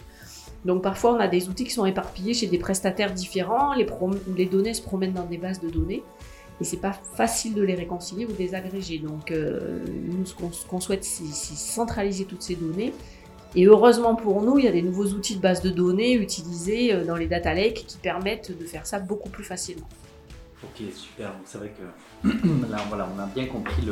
Donc 0.63 0.81
parfois 0.81 1.13
on 1.13 1.19
a 1.19 1.27
des 1.27 1.49
outils 1.49 1.65
qui 1.65 1.73
sont 1.73 1.85
éparpillés 1.85 2.33
chez 2.33 2.47
des 2.47 2.57
prestataires 2.57 3.13
différents, 3.13 3.73
les, 3.73 4.45
données 4.45 4.73
se 4.73 4.81
promènent 4.81 5.13
dans 5.13 5.25
des 5.25 5.37
bases 5.37 5.59
de 5.59 5.69
données 5.69 6.03
et 6.61 6.63
c'est 6.63 6.79
pas 6.79 6.93
facile 6.93 7.53
de 7.53 7.61
les 7.61 7.75
réconcilier 7.75 8.25
ou 8.25 8.31
de 8.31 8.37
les 8.37 8.55
agréger. 8.55 8.97
Donc 8.97 9.29
euh, 9.29 9.83
nous 10.07 10.25
ce 10.25 10.33
qu'on 10.65 10.79
souhaite 10.79 11.03
c'est 11.03 11.25
centraliser 11.25 12.23
toutes 12.23 12.41
ces 12.41 12.55
données 12.55 12.93
et 13.55 13.65
heureusement 13.65 14.15
pour 14.15 14.41
nous, 14.41 14.59
il 14.59 14.65
y 14.65 14.67
a 14.67 14.71
des 14.71 14.81
nouveaux 14.81 15.07
outils 15.07 15.37
de 15.37 15.41
base 15.41 15.61
de 15.61 15.69
données 15.69 16.13
utilisés 16.13 16.93
euh, 16.93 17.05
dans 17.05 17.15
les 17.15 17.27
data 17.27 17.53
lakes 17.53 17.85
qui 17.87 17.97
permettent 17.97 18.57
de 18.57 18.65
faire 18.65 18.85
ça 18.85 18.99
beaucoup 18.99 19.29
plus 19.29 19.43
facilement. 19.43 19.87
Ok, 20.63 20.85
super. 20.93 21.33
C'est 21.45 21.57
vrai 21.57 21.71
que 22.23 22.27
là, 22.69 22.77
voilà, 22.89 23.07
on 23.15 23.19
a 23.19 23.25
bien 23.27 23.45
compris 23.45 23.87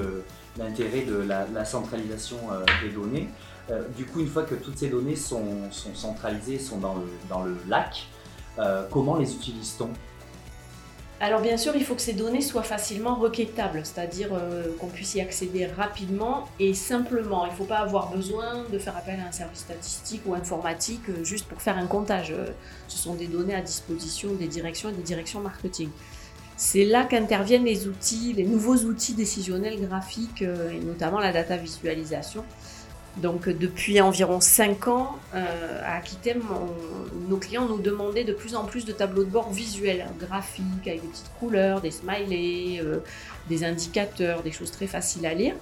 l'intérêt 0.57 1.01
de 1.01 1.15
la, 1.15 1.65
centralisation 1.65 2.38
euh, 2.51 2.65
des 2.81 2.89
données. 2.89 3.30
Euh, 3.69 3.83
du 3.95 4.06
coup, 4.06 4.19
une 4.19 4.27
fois 4.27 4.44
que 4.44 4.56
toutes 4.56 4.77
ces 4.77 4.89
données 4.89 5.15
sont, 5.15 5.45
centralisées, 5.71 6.59
sont 6.59 6.80
dans 6.80 6.95
le, 6.95 7.07
dans 7.30 7.44
le 7.44 7.56
lac, 7.69 8.07
comment 8.92 9.16
les 9.18 9.33
utilise-t-on? 9.33 9.89
Alors 11.24 11.40
bien 11.40 11.56
sûr, 11.56 11.74
il 11.74 11.86
faut 11.86 11.96
que 11.96 12.02
ces 12.02 12.12
données 12.12 12.42
soient 12.42 12.64
facilement 12.64 13.16
requêtables, 13.16 13.80
c'est-à-dire 13.86 14.28
euh, 14.34 14.75
qu'on 14.78 14.88
puisse 14.88 15.16
y 15.16 15.22
accéder 15.22 15.66
rapidement 15.68 16.50
et 16.60 16.74
simplement. 16.74 17.46
Il 17.46 17.52
ne 17.52 17.56
faut 17.56 17.64
pas 17.64 17.78
avoir 17.78 18.12
besoin 18.12 18.66
de 18.70 18.78
faire 18.78 18.98
appel 18.98 19.22
à 19.22 19.30
un 19.30 19.31
service 19.31 19.60
statistique 19.60 20.24
ou 20.25 20.34
informatique 20.34 21.08
euh, 21.08 21.24
juste 21.24 21.46
pour 21.48 21.62
faire 21.62 21.78
un 21.78 21.88
comptage. 21.88 22.31
Euh, 22.31 22.48
ce 22.90 22.98
sont 22.98 23.16
des 23.16 23.28
données 23.28 23.56
à 23.56 23.62
disposition 23.62 24.34
des 24.34 24.48
directions 24.48 24.90
et 24.90 24.92
des 24.92 25.02
directions 25.02 25.40
marketing. 25.40 25.88
C'est 26.58 26.84
là 26.84 27.06
qu'interviennent 27.06 27.64
les 27.64 27.88
outils, 27.88 28.34
les 28.34 28.44
nouveaux 28.44 28.80
outils 28.80 29.14
décisionnels 29.14 29.80
graphiques 29.80 30.42
et 30.44 30.80
notamment 30.86 31.19
la 31.19 31.31
data 31.31 31.56
visualisation 31.58 32.44
donc 33.18 33.48
depuis 33.48 34.01
environ 34.01 34.39
5 34.39 34.88
ans, 34.88 35.19
euh, 35.36 35.81
à 35.83 35.98
Aquitem, 35.98 36.42
nos 37.30 37.38
clients 37.38 37.68
nous 37.68 37.77
demandaient 37.77 38.24
de 38.24 38.33
plus 38.33 38.56
en 38.56 38.65
plus 38.65 38.86
de 38.86 38.92
tableaux 38.92 39.24
de 39.24 39.30
bord 39.30 39.51
visuels, 39.51 40.07
graphiques, 40.19 40.88
avec 40.88 41.01
des 41.01 41.07
petites 41.07 41.31
couleurs, 41.39 41.80
des 41.80 41.92
smileys, 41.92 42.80
euh, 42.81 43.00
des 43.50 43.63
indicateurs, 43.63 44.42
des 44.42 44.51
choses 44.51 44.71
très 44.71 44.88
faciles 44.88 45.27
à 45.27 45.36
lire. 45.36 45.54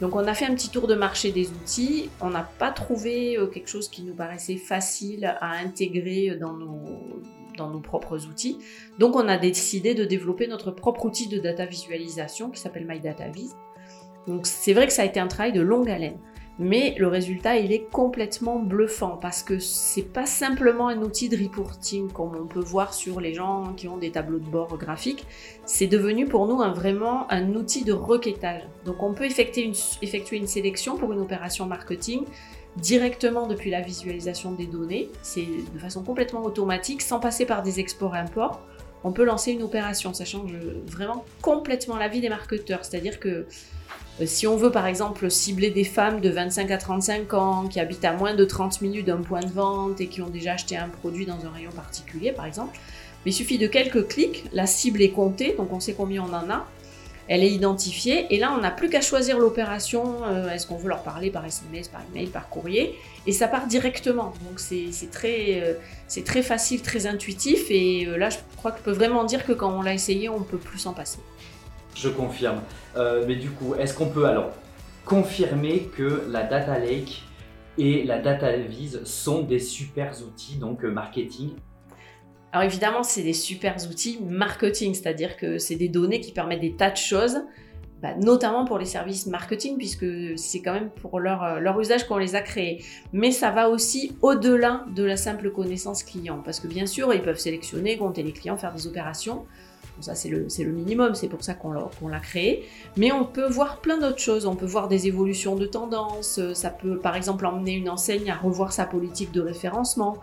Donc 0.00 0.16
on 0.16 0.26
a 0.26 0.34
fait 0.34 0.46
un 0.46 0.54
petit 0.54 0.70
tour 0.70 0.88
de 0.88 0.94
marché 0.96 1.30
des 1.30 1.48
outils, 1.50 2.10
on 2.20 2.30
n'a 2.30 2.42
pas 2.58 2.72
trouvé 2.72 3.36
euh, 3.36 3.46
quelque 3.46 3.68
chose 3.68 3.88
qui 3.88 4.02
nous 4.02 4.14
paraissait 4.14 4.56
facile 4.56 5.26
à 5.40 5.52
intégrer 5.58 6.36
dans 6.40 6.54
nos, 6.54 7.20
dans 7.56 7.70
nos 7.70 7.80
propres 7.80 8.26
outils. 8.26 8.58
Donc 8.98 9.14
on 9.14 9.28
a 9.28 9.36
décidé 9.36 9.94
de 9.94 10.04
développer 10.04 10.48
notre 10.48 10.72
propre 10.72 11.04
outil 11.04 11.28
de 11.28 11.38
data 11.38 11.66
visualisation 11.66 12.50
qui 12.50 12.60
s'appelle 12.60 12.86
MyDataVis. 12.86 13.50
Donc 14.26 14.46
c'est 14.46 14.72
vrai 14.72 14.88
que 14.88 14.92
ça 14.92 15.02
a 15.02 15.04
été 15.04 15.20
un 15.20 15.28
travail 15.28 15.52
de 15.52 15.60
longue 15.60 15.88
haleine 15.88 16.18
mais 16.60 16.94
le 16.98 17.08
résultat 17.08 17.56
il 17.56 17.72
est 17.72 17.90
complètement 17.90 18.58
bluffant 18.58 19.16
parce 19.16 19.42
que 19.42 19.58
c'est 19.58 20.02
pas 20.02 20.26
simplement 20.26 20.88
un 20.88 20.98
outil 20.98 21.30
de 21.30 21.42
reporting 21.42 22.12
comme 22.12 22.36
on 22.36 22.46
peut 22.46 22.60
voir 22.60 22.92
sur 22.92 23.18
les 23.18 23.32
gens 23.32 23.72
qui 23.78 23.88
ont 23.88 23.96
des 23.96 24.10
tableaux 24.10 24.38
de 24.38 24.48
bord 24.48 24.76
graphiques, 24.76 25.24
c'est 25.64 25.86
devenu 25.86 26.26
pour 26.26 26.46
nous 26.46 26.60
un, 26.60 26.72
vraiment 26.72 27.26
un 27.32 27.54
outil 27.54 27.82
de 27.82 27.94
requêtage. 27.94 28.62
Donc 28.84 29.02
on 29.02 29.14
peut 29.14 29.24
effectuer 29.24 29.62
une, 29.62 29.74
effectuer 30.02 30.36
une 30.36 30.46
sélection 30.46 30.98
pour 30.98 31.12
une 31.12 31.20
opération 31.20 31.64
marketing 31.64 32.26
directement 32.76 33.46
depuis 33.46 33.70
la 33.70 33.80
visualisation 33.80 34.52
des 34.52 34.66
données, 34.66 35.08
c'est 35.22 35.46
de 35.74 35.78
façon 35.78 36.04
complètement 36.04 36.44
automatique 36.44 37.00
sans 37.00 37.20
passer 37.20 37.46
par 37.46 37.62
des 37.62 37.80
exports-imports 37.80 38.60
on 39.04 39.12
peut 39.12 39.24
lancer 39.24 39.52
une 39.52 39.62
opération, 39.62 40.12
ça 40.14 40.24
change 40.24 40.52
vraiment 40.86 41.24
complètement 41.42 41.96
la 41.96 42.08
vie 42.08 42.20
des 42.20 42.28
marketeurs. 42.28 42.84
C'est-à-dire 42.84 43.18
que 43.18 43.46
euh, 44.20 44.26
si 44.26 44.46
on 44.46 44.56
veut 44.56 44.70
par 44.70 44.86
exemple 44.86 45.30
cibler 45.30 45.70
des 45.70 45.84
femmes 45.84 46.20
de 46.20 46.28
25 46.28 46.70
à 46.70 46.78
35 46.78 47.34
ans 47.34 47.68
qui 47.68 47.80
habitent 47.80 48.04
à 48.04 48.12
moins 48.12 48.34
de 48.34 48.44
30 48.44 48.82
minutes 48.82 49.06
d'un 49.06 49.22
point 49.22 49.40
de 49.40 49.50
vente 49.50 50.00
et 50.00 50.06
qui 50.06 50.20
ont 50.20 50.28
déjà 50.28 50.52
acheté 50.52 50.76
un 50.76 50.88
produit 50.88 51.26
dans 51.26 51.46
un 51.46 51.50
rayon 51.50 51.70
particulier 51.70 52.32
par 52.32 52.46
exemple, 52.46 52.78
il 53.26 53.32
suffit 53.32 53.58
de 53.58 53.66
quelques 53.66 54.08
clics, 54.08 54.44
la 54.52 54.66
cible 54.66 55.02
est 55.02 55.10
comptée, 55.10 55.54
donc 55.56 55.72
on 55.72 55.80
sait 55.80 55.92
combien 55.92 56.22
on 56.22 56.32
en 56.32 56.50
a, 56.50 56.66
elle 57.30 57.42
est 57.42 57.50
identifiée 57.50 58.26
et 58.28 58.38
là 58.38 58.52
on 58.54 58.60
n'a 58.60 58.70
plus 58.70 58.90
qu'à 58.90 59.00
choisir 59.00 59.38
l'opération, 59.38 60.24
euh, 60.24 60.50
est-ce 60.50 60.66
qu'on 60.66 60.76
veut 60.76 60.88
leur 60.88 61.02
parler 61.02 61.30
par 61.30 61.46
SMS, 61.46 61.88
par 61.88 62.02
email, 62.12 62.26
par 62.26 62.50
courrier, 62.50 62.98
et 63.26 63.32
ça 63.32 63.48
part 63.48 63.66
directement. 63.66 64.34
Donc 64.46 64.58
c'est 64.58 65.10
très, 65.10 65.62
euh, 65.62 66.22
très 66.24 66.42
facile, 66.42 66.82
très 66.82 67.06
intuitif 67.06 67.70
et 67.70 68.04
là 68.04 68.28
je 68.28 68.36
crois 68.58 68.72
que 68.72 68.78
je 68.78 68.82
peux 68.82 68.92
vraiment 68.92 69.24
dire 69.24 69.46
que 69.46 69.52
quand 69.52 69.72
on 69.72 69.80
l'a 69.80 69.94
essayé, 69.94 70.28
on 70.28 70.40
ne 70.40 70.44
peut 70.44 70.58
plus 70.58 70.80
s'en 70.80 70.92
passer. 70.92 71.20
Je 71.94 72.08
confirme. 72.08 72.60
Euh, 72.96 73.24
mais 73.26 73.36
du 73.36 73.50
coup, 73.50 73.74
est-ce 73.74 73.94
qu'on 73.94 74.08
peut 74.08 74.26
alors 74.26 74.50
confirmer 75.04 75.88
que 75.96 76.24
la 76.28 76.42
Data 76.42 76.78
Lake 76.78 77.22
et 77.78 78.04
la 78.04 78.18
Data 78.18 78.56
Vise 78.56 79.02
sont 79.04 79.42
des 79.42 79.58
super 79.58 80.12
outils 80.22 80.56
donc 80.56 80.84
euh, 80.84 80.90
marketing 80.90 81.50
alors 82.52 82.64
évidemment, 82.64 83.02
c'est 83.02 83.22
des 83.22 83.32
super 83.32 83.76
outils 83.88 84.18
marketing, 84.22 84.94
c'est-à-dire 84.94 85.36
que 85.36 85.58
c'est 85.58 85.76
des 85.76 85.88
données 85.88 86.20
qui 86.20 86.32
permettent 86.32 86.60
des 86.60 86.72
tas 86.72 86.90
de 86.90 86.96
choses, 86.96 87.42
bah, 88.02 88.14
notamment 88.16 88.64
pour 88.64 88.78
les 88.78 88.86
services 88.86 89.26
marketing, 89.26 89.76
puisque 89.76 90.06
c'est 90.36 90.60
quand 90.60 90.72
même 90.72 90.90
pour 90.90 91.20
leur, 91.20 91.60
leur 91.60 91.78
usage 91.80 92.08
qu'on 92.08 92.16
les 92.16 92.34
a 92.34 92.40
créés. 92.40 92.82
Mais 93.12 93.30
ça 93.30 93.50
va 93.50 93.68
aussi 93.68 94.16
au-delà 94.20 94.84
de 94.96 95.04
la 95.04 95.16
simple 95.16 95.50
connaissance 95.50 96.02
client, 96.02 96.42
parce 96.44 96.58
que 96.58 96.66
bien 96.66 96.86
sûr, 96.86 97.14
ils 97.14 97.22
peuvent 97.22 97.38
sélectionner, 97.38 97.98
compter 97.98 98.24
les 98.24 98.32
clients, 98.32 98.56
faire 98.56 98.72
des 98.74 98.88
opérations. 98.88 99.44
ça, 100.00 100.16
c'est 100.16 100.28
le, 100.28 100.48
le, 100.58 100.72
minimum, 100.72 101.14
c'est 101.14 101.28
pour 101.28 101.44
ça 101.44 101.54
qu'on 101.54 102.08
l'a 102.08 102.20
créé. 102.20 102.64
Mais 102.96 103.12
on 103.12 103.24
peut 103.24 103.48
voir 103.48 103.80
plein 103.80 103.98
d'autres 103.98 104.18
choses. 104.18 104.44
On 104.46 104.56
peut 104.56 104.66
voir 104.66 104.88
des 104.88 105.06
évolutions 105.06 105.54
de 105.54 105.66
tendance. 105.66 106.40
Ça 106.54 106.70
peut, 106.70 106.98
par 106.98 107.14
exemple, 107.14 107.46
emmener 107.46 107.74
une 107.74 107.90
enseigne 107.90 108.28
à 108.28 108.34
revoir 108.34 108.72
sa 108.72 108.86
politique 108.86 109.30
de 109.30 109.40
référencement 109.40 110.16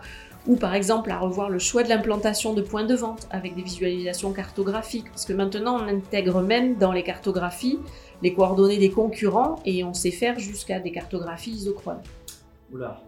ou 0.48 0.56
par 0.56 0.74
exemple 0.74 1.10
à 1.10 1.18
revoir 1.18 1.50
le 1.50 1.58
choix 1.58 1.84
de 1.84 1.88
l'implantation 1.88 2.54
de 2.54 2.62
points 2.62 2.84
de 2.84 2.94
vente 2.94 3.28
avec 3.30 3.54
des 3.54 3.62
visualisations 3.62 4.32
cartographiques, 4.32 5.08
parce 5.10 5.26
que 5.26 5.34
maintenant 5.34 5.76
on 5.76 5.86
intègre 5.86 6.40
même 6.40 6.76
dans 6.76 6.90
les 6.90 7.04
cartographies 7.04 7.78
les 8.22 8.34
coordonnées 8.34 8.78
des 8.78 8.90
concurrents 8.90 9.60
et 9.64 9.84
on 9.84 9.94
sait 9.94 10.10
faire 10.10 10.38
jusqu'à 10.38 10.80
des 10.80 10.90
cartographies 10.90 11.52
isochrones. 11.52 12.02
Oula, 12.72 13.00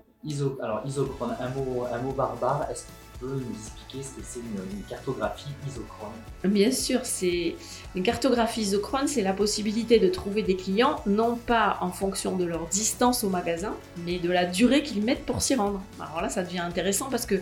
alors 0.62 0.82
isochrone, 0.85 1.35
un 1.40 1.49
mot, 1.49 1.85
un 1.90 1.99
mot 1.99 2.12
barbare, 2.12 2.68
est-ce 2.70 2.85
nous 3.26 3.40
expliquer 3.52 4.02
ce 4.02 4.20
que 4.20 4.22
c'est 4.22 4.40
une, 4.40 4.82
cartographie 4.88 5.48
isochrone 5.68 6.10
Bien 6.44 6.70
sûr, 6.70 7.00
c'est 7.04 7.56
une 7.94 8.02
cartographie 8.02 8.62
isochrone, 8.62 9.06
c'est 9.06 9.22
la 9.22 9.32
possibilité 9.32 9.98
de 9.98 10.08
trouver 10.08 10.42
des 10.42 10.56
clients 10.56 10.96
non 11.06 11.36
pas 11.36 11.78
en 11.80 11.90
fonction 11.90 12.36
de 12.36 12.44
leur 12.44 12.66
distance 12.66 13.24
au 13.24 13.28
magasin, 13.28 13.74
mais 14.06 14.18
de 14.18 14.30
la 14.30 14.44
durée 14.46 14.82
qu'ils 14.82 15.02
mettent 15.02 15.26
pour 15.26 15.42
s'y 15.42 15.54
rendre. 15.54 15.82
Alors 16.00 16.22
là, 16.22 16.28
ça 16.28 16.42
devient 16.42 16.60
intéressant 16.60 17.08
parce 17.10 17.26
que 17.26 17.36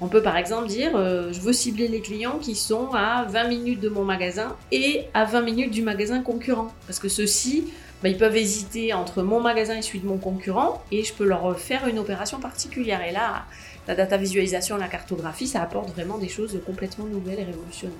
on 0.00 0.08
peut 0.08 0.22
par 0.22 0.36
exemple 0.36 0.66
dire 0.66 0.96
euh, 0.96 1.32
je 1.32 1.40
veux 1.40 1.52
cibler 1.52 1.88
les 1.88 2.00
clients 2.00 2.38
qui 2.38 2.56
sont 2.56 2.90
à 2.92 3.24
20 3.24 3.44
minutes 3.44 3.80
de 3.80 3.88
mon 3.88 4.04
magasin 4.04 4.56
et 4.72 5.04
à 5.14 5.24
20 5.24 5.42
minutes 5.42 5.70
du 5.70 5.82
magasin 5.82 6.20
concurrent. 6.20 6.72
Parce 6.86 6.98
que 6.98 7.08
ceux-ci, 7.08 7.72
bah, 8.02 8.08
ils 8.08 8.18
peuvent 8.18 8.36
hésiter 8.36 8.92
entre 8.92 9.22
mon 9.22 9.40
magasin 9.40 9.76
et 9.76 9.82
celui 9.82 10.00
de 10.00 10.06
mon 10.06 10.18
concurrent 10.18 10.82
et 10.90 11.04
je 11.04 11.14
peux 11.14 11.24
leur 11.24 11.58
faire 11.58 11.86
une 11.88 11.98
opération 11.98 12.38
particulière. 12.38 13.02
Et 13.02 13.12
là, 13.12 13.44
la 13.88 13.94
data 13.94 14.16
visualisation, 14.16 14.76
la 14.76 14.88
cartographie, 14.88 15.46
ça 15.46 15.62
apporte 15.62 15.90
vraiment 15.90 16.18
des 16.18 16.28
choses 16.28 16.60
complètement 16.66 17.06
nouvelles 17.06 17.40
et 17.40 17.44
révolutionnaires. 17.44 17.96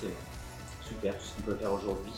c'est 0.00 0.08
super 0.86 1.16
tout 1.16 1.24
ce 1.24 1.34
qu'on 1.36 1.42
peut 1.42 1.56
faire 1.56 1.72
aujourd'hui. 1.72 2.12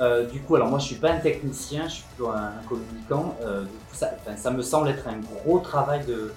Euh, 0.00 0.26
du 0.26 0.40
coup, 0.40 0.54
alors 0.54 0.68
moi 0.68 0.78
je 0.78 0.86
suis 0.86 0.96
pas 0.96 1.10
un 1.10 1.18
technicien, 1.18 1.88
je 1.88 1.94
suis 1.94 2.04
plutôt 2.04 2.30
un, 2.30 2.52
communicant. 2.68 3.36
Euh, 3.42 3.64
ça, 3.92 4.50
me 4.50 4.62
semble 4.62 4.88
être 4.90 5.08
un 5.08 5.18
gros 5.18 5.58
travail 5.58 6.04
de, 6.06 6.32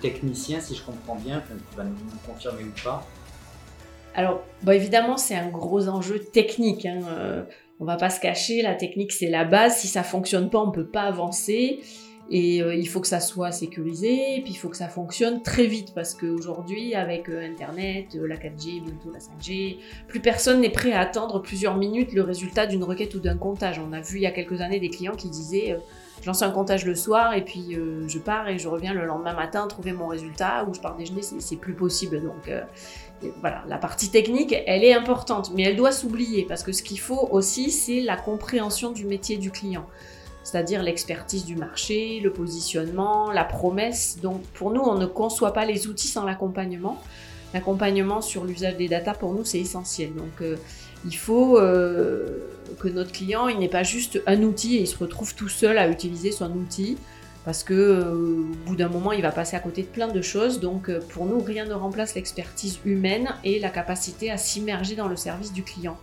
technicien, 0.00 0.58
si 0.60 0.74
je 0.74 0.82
comprends 0.82 1.14
bien. 1.14 1.40
tu 1.70 1.76
vas 1.76 1.84
nous 1.84 1.94
confirmer 2.26 2.64
ou 2.64 2.72
pas. 2.82 3.06
Alors, 4.16 4.40
bon, 4.62 4.72
évidemment, 4.72 5.18
c'est 5.18 5.36
un 5.36 5.48
gros 5.48 5.88
enjeu 5.88 6.18
technique. 6.18 6.86
Hein. 6.86 7.02
Euh, 7.08 7.42
on 7.80 7.84
va 7.84 7.96
pas 7.96 8.10
se 8.10 8.20
cacher, 8.20 8.62
la 8.62 8.74
technique 8.74 9.12
c'est 9.12 9.28
la 9.28 9.44
base. 9.44 9.78
Si 9.78 9.86
ça 9.86 10.02
fonctionne 10.02 10.50
pas, 10.50 10.58
on 10.58 10.70
peut 10.70 10.86
pas 10.86 11.02
avancer. 11.02 11.80
Et 12.28 12.60
euh, 12.60 12.74
il 12.74 12.88
faut 12.88 13.00
que 13.00 13.06
ça 13.06 13.20
soit 13.20 13.52
sécurisé, 13.52 14.40
puis 14.42 14.52
il 14.52 14.56
faut 14.56 14.68
que 14.68 14.76
ça 14.76 14.88
fonctionne 14.88 15.42
très 15.42 15.66
vite, 15.66 15.92
parce 15.94 16.14
qu'aujourd'hui, 16.14 16.94
avec 16.94 17.28
euh, 17.28 17.48
Internet, 17.48 18.16
euh, 18.16 18.26
la 18.26 18.36
4G, 18.36 18.82
bientôt 18.82 19.12
la 19.12 19.20
5G, 19.20 19.76
plus 20.08 20.20
personne 20.20 20.60
n'est 20.60 20.70
prêt 20.70 20.92
à 20.92 21.00
attendre 21.00 21.40
plusieurs 21.40 21.76
minutes 21.76 22.12
le 22.12 22.22
résultat 22.22 22.66
d'une 22.66 22.82
requête 22.82 23.14
ou 23.14 23.20
d'un 23.20 23.36
comptage. 23.36 23.78
On 23.78 23.92
a 23.92 24.00
vu 24.00 24.16
il 24.16 24.22
y 24.22 24.26
a 24.26 24.32
quelques 24.32 24.60
années 24.60 24.80
des 24.80 24.90
clients 24.90 25.14
qui 25.14 25.28
disaient 25.28 25.76
je 26.22 26.26
lance 26.26 26.42
un 26.42 26.50
comptage 26.50 26.86
le 26.86 26.94
soir 26.94 27.34
et 27.34 27.44
puis 27.44 27.76
je 28.06 28.18
pars 28.18 28.48
et 28.48 28.58
je 28.58 28.68
reviens 28.68 28.94
le 28.94 29.04
lendemain 29.04 29.34
matin 29.34 29.66
trouver 29.68 29.92
mon 29.92 30.06
résultat 30.06 30.64
ou 30.64 30.74
je 30.74 30.80
pars 30.80 30.96
déjeuner, 30.96 31.20
c'est 31.22 31.56
plus 31.56 31.74
possible. 31.74 32.22
Donc 32.22 32.50
voilà, 33.40 33.64
la 33.68 33.78
partie 33.78 34.10
technique, 34.10 34.54
elle 34.66 34.84
est 34.84 34.92
importante, 34.92 35.50
mais 35.54 35.62
elle 35.62 35.76
doit 35.76 35.92
s'oublier 35.92 36.44
parce 36.48 36.62
que 36.62 36.72
ce 36.72 36.82
qu'il 36.82 37.00
faut 37.00 37.28
aussi, 37.30 37.70
c'est 37.70 38.00
la 38.00 38.16
compréhension 38.16 38.92
du 38.92 39.04
métier 39.04 39.36
du 39.36 39.50
client 39.50 39.86
c'est-à-dire 40.46 40.84
l'expertise 40.84 41.44
du 41.44 41.56
marché, 41.56 42.20
le 42.22 42.30
positionnement, 42.30 43.32
la 43.32 43.42
promesse. 43.42 44.18
Donc 44.22 44.42
pour 44.54 44.70
nous, 44.70 44.80
on 44.80 44.94
ne 44.94 45.04
conçoit 45.04 45.52
pas 45.52 45.64
les 45.64 45.88
outils 45.88 46.06
sans 46.06 46.24
l'accompagnement. 46.24 47.02
L'accompagnement 47.52 48.20
sur 48.20 48.44
l'usage 48.44 48.76
des 48.76 48.86
data, 48.86 49.12
pour 49.12 49.32
nous, 49.32 49.44
c'est 49.44 49.58
essentiel. 49.58 50.14
Donc 50.14 50.40
euh, 50.42 50.54
il 51.04 51.16
faut 51.16 51.58
euh, 51.58 52.48
que 52.78 52.86
notre 52.86 53.10
client, 53.10 53.48
il 53.48 53.58
n'ait 53.58 53.68
pas 53.68 53.82
juste 53.82 54.22
un 54.28 54.40
outil 54.44 54.76
et 54.76 54.82
il 54.82 54.86
se 54.86 54.96
retrouve 54.98 55.34
tout 55.34 55.48
seul 55.48 55.78
à 55.78 55.88
utiliser 55.88 56.30
son 56.30 56.52
outil 56.52 56.96
parce 57.46 57.64
que 57.64 57.72
euh, 57.72 58.12
au 58.12 58.68
bout 58.68 58.76
d'un 58.76 58.90
moment, 58.90 59.12
il 59.12 59.22
va 59.22 59.32
passer 59.32 59.56
à 59.56 59.60
côté 59.60 59.80
de 59.80 59.86
plein 59.86 60.08
de 60.08 60.20
choses. 60.20 60.60
Donc 60.60 60.90
pour 61.08 61.24
nous, 61.24 61.40
rien 61.40 61.64
ne 61.64 61.72
remplace 61.72 62.14
l'expertise 62.14 62.80
humaine 62.84 63.28
et 63.42 63.58
la 63.58 63.70
capacité 63.70 64.30
à 64.30 64.36
s'immerger 64.36 64.96
dans 64.96 65.08
le 65.08 65.16
service 65.16 65.54
du 65.54 65.62
client. 65.62 65.96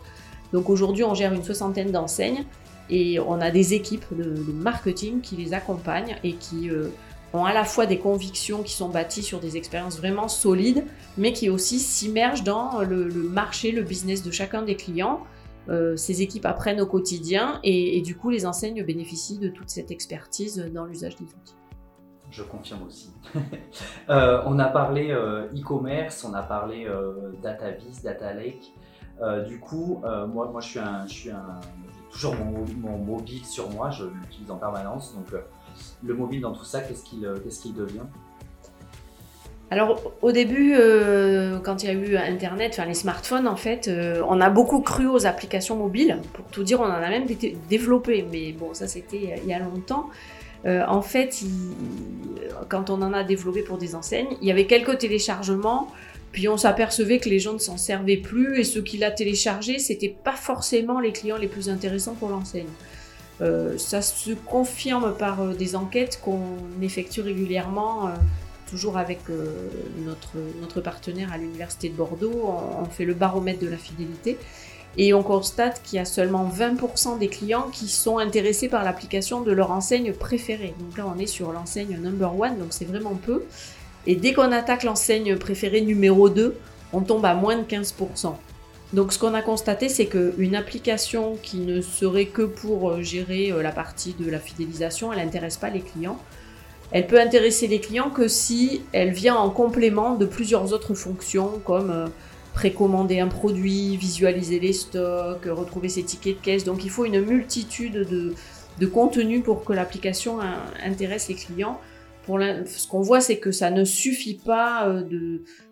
Donc 0.54 0.70
aujourd'hui, 0.70 1.04
on 1.04 1.14
gère 1.14 1.34
une 1.34 1.44
soixantaine 1.44 1.92
d'enseignes 1.92 2.46
et 2.90 3.20
on 3.20 3.42
a 3.42 3.52
des 3.52 3.74
équipes 3.74 4.06
de, 4.12 4.52
marketing 4.54 5.22
qui 5.22 5.36
les 5.36 5.54
accompagnent 5.54 6.16
et 6.24 6.34
qui 6.34 6.70
euh, 6.70 6.90
ont 7.34 7.44
à 7.46 7.54
la 7.54 7.66
fois 7.66 7.88
des 7.88 7.98
convictions 7.98 8.62
qui 8.62 8.74
sont 8.74 8.90
bâties 8.90 9.24
sur 9.24 9.40
des 9.40 9.58
expériences 9.58 9.98
vraiment 9.98 10.28
solides, 10.28 10.86
mais 11.18 11.34
qui 11.34 11.50
aussi 11.50 11.80
s'immergent 11.80 12.44
dans 12.44 12.82
le, 12.82 13.06
marché, 13.12 13.72
le 13.72 13.82
business 13.82 14.22
de 14.24 14.32
chacun 14.32 14.62
des 14.62 14.76
clients. 14.76 15.22
Euh, 15.70 15.96
ces 15.96 16.22
équipes 16.22 16.46
apprennent 16.46 16.82
au 16.82 16.86
quotidien 16.86 17.60
et, 17.64 18.02
du 18.02 18.16
coup 18.16 18.30
les 18.30 18.46
enseignes 18.46 18.84
bénéficient 18.84 19.40
de 19.40 19.50
toute 19.50 19.70
cette 19.70 19.92
expertise 19.92 20.58
dans 20.74 20.86
l'usage 20.86 21.16
des 21.16 21.26
outils. 21.26 21.56
Je 22.32 22.44
confirme 22.44 22.84
aussi. 22.88 23.12
Euh, 24.10 24.42
on 24.46 24.60
a 24.60 24.66
parlé 24.66 25.12
e-commerce, 25.12 26.26
on 26.26 26.34
a 26.34 26.44
parlé 26.44 26.88
data 27.42 27.72
vis, 27.72 28.02
data 28.04 28.34
lake. 28.34 28.74
du 29.48 29.60
coup, 29.60 30.02
moi, 30.04 30.50
moi 30.52 30.60
je 30.60 30.68
suis 30.68 30.80
un, 30.80 31.08
je 31.08 31.14
suis 31.14 31.32
toujours 32.14 32.36
mon, 32.36 32.98
mobile 32.98 33.44
sur 33.46 33.70
moi, 33.72 33.90
je 33.90 34.06
l'utilise 34.06 34.52
en 34.52 34.58
permanence. 34.58 35.14
Donc 35.16 35.34
euh, 35.34 35.42
le 36.04 36.14
mobile 36.14 36.42
dans 36.42 36.54
tout 36.54 36.64
ça, 36.64 36.82
qu'est-ce 36.82 37.04
qu'il 37.04 37.26
euh, 37.26 37.40
devient? 37.76 38.06
Alors 39.72 40.14
au 40.22 40.32
début, 40.32 40.76
euh, 40.76 41.58
quand 41.60 41.82
il 41.84 41.88
y 41.88 41.90
a 41.90 41.94
eu 41.94 42.16
Internet, 42.16 42.76
enfin 42.78 42.86
les 42.86 42.94
smartphones 42.94 43.48
en 43.48 43.56
fait, 43.56 43.90
on 44.28 44.40
a 44.40 44.50
beaucoup 44.50 44.82
cru 44.82 45.08
aux 45.08 45.26
applications 45.26 45.76
mobiles. 45.76 46.20
Pour 46.34 46.46
tout 46.46 46.64
dire, 46.64 46.80
on 46.80 46.86
en 46.86 46.92
a 46.92 47.10
même 47.10 47.26
développé, 47.70 48.24
mais 48.32 48.52
bon 48.52 48.74
ça 48.74 48.88
c'était 48.88 49.36
il 49.44 49.50
y 49.50 49.54
a 49.54 49.60
longtemps. 49.60 50.10
en 50.66 51.02
fait, 51.02 51.40
quand 52.70 52.92
on 52.92 53.02
en 53.02 53.14
a 53.14 53.24
développé 53.24 53.64
pour 53.64 53.80
des 53.80 53.96
enseignes, 53.96 54.38
il 54.42 54.48
y 54.48 54.52
avait 54.52 54.68
quelques 54.68 55.00
téléchargements 55.00 55.88
puis 56.34 56.50
on 56.50 56.58
s'apercevait 56.58 57.20
que 57.20 57.30
les 57.30 57.40
gens 57.40 57.54
ne 57.54 57.60
s'en 57.60 57.78
servaient 57.78 58.18
plus 58.18 58.60
et 58.60 58.64
ceux 58.64 58.82
qui 58.82 58.98
l'a 58.98 59.12
téléchargé, 59.12 59.78
c'était 59.78 60.10
pas 60.10 60.36
forcément 60.36 61.00
les 61.00 61.12
clients 61.12 61.38
les 61.38 61.48
plus 61.48 61.70
intéressants 61.70 62.16
pour 62.16 62.30
l'enseigne. 62.30 62.68
Euh, 63.42 63.78
ça 63.78 64.02
se 64.02 64.32
confirme 64.32 65.16
par 65.16 65.42
euh, 65.42 65.54
des 65.54 65.76
enquêtes 65.76 66.20
qu'on 66.24 66.58
effectue 66.82 67.22
régulièrement, 67.22 68.08
euh, 68.08 68.12
toujours 68.70 68.98
avec 68.98 69.20
notre, 70.06 70.38
notre 70.62 70.82
partenaire 70.82 71.32
à 71.32 71.38
l'Université 71.38 71.90
de 71.90 71.96
Bordeaux. 71.96 72.56
On, 72.80 72.86
fait 72.86 73.06
le 73.06 73.14
baromètre 73.14 73.60
de 73.60 73.68
la 73.68 73.78
fidélité 73.78 74.38
et 74.98 75.14
on 75.14 75.24
constate 75.24 75.82
qu'il 75.84 75.98
y 75.98 76.00
a 76.00 76.06
seulement 76.06 76.48
20% 76.48 77.18
des 77.18 77.28
clients 77.28 77.70
qui 77.72 77.88
sont 77.88 78.20
intéressés 78.20 78.70
par 78.70 78.84
l'application 78.84 79.42
de 79.42 79.52
leur 79.52 79.72
enseigne 79.72 80.14
préférée. 80.14 80.76
Donc 80.80 80.98
là, 80.98 81.12
on 81.14 81.20
est 81.20 81.28
sur 81.28 81.52
l'enseigne 81.52 81.98
number 81.98 82.40
one, 82.40 82.60
donc 82.60 82.68
c'est 82.72 82.86
vraiment 82.86 83.16
peu. 83.16 83.44
Et 84.06 84.16
dès 84.16 84.34
qu'on 84.34 84.52
attaque 84.52 84.84
l'enseigne 84.84 85.38
préférée 85.38 85.82
numéro 85.82 86.30
2, 86.30 86.56
on 86.92 87.02
tombe 87.02 87.26
à 87.26 87.34
moins 87.34 87.58
de 87.58 87.64
15%. 87.64 88.36
Donc 88.94 89.12
ce 89.12 89.18
qu'on 89.18 89.34
a 89.34 89.42
constaté, 89.42 89.90
c'est 89.90 90.06
qu'une 90.06 90.56
application 90.56 91.38
qui 91.42 91.58
ne 91.58 91.82
serait 91.82 92.28
que 92.28 92.44
pour 92.44 92.92
euh, 92.92 93.02
gérer 93.02 93.52
euh, 93.52 93.64
la 93.64 93.72
partie 93.72 94.14
de 94.14 94.30
la 94.30 94.38
fidélisation, 94.38 95.12
elle 95.12 95.26
n'intéresse 95.26 95.58
pas 95.58 95.72
les 95.72 95.82
clients. 95.82 96.20
Elle 96.94 97.08
peut 97.08 97.20
intéresser 97.20 97.68
les 97.68 97.80
clients 97.80 98.10
que 98.10 98.28
si 98.28 98.82
elle 98.94 99.12
vient 99.12 99.36
en 99.36 99.50
complément 99.50 100.16
de 100.16 100.26
plusieurs 100.26 100.72
autres 100.72 100.94
fonctions 100.94 101.60
comme 101.66 101.90
euh, 101.92 102.08
précommander 102.54 103.20
un 103.20 103.28
produit, 103.28 103.98
visualiser 103.98 104.60
les 104.60 104.74
stocks, 104.74 105.46
retrouver 105.46 105.90
ses 105.90 106.04
tickets 106.04 106.38
de 106.38 106.42
caisse. 106.42 106.64
Donc 106.64 106.86
il 106.86 106.90
faut 106.90 107.04
une 107.04 107.20
multitude 107.20 108.08
de, 108.08 108.34
de 108.80 108.86
contenus 108.86 109.44
pour 109.44 109.66
que 109.66 109.74
l'application 109.74 110.40
intéresse 110.86 111.28
les 111.28 111.36
clients 111.36 111.80
ce 112.26 112.88
qu'on 112.88 113.02
voit, 113.02 113.22
c'est 113.22 113.38
que 113.38 113.52
ça 113.52 113.70
ne 113.70 113.84
suffit 113.84 114.36
pas 114.36 114.88
euh, 114.88 115.04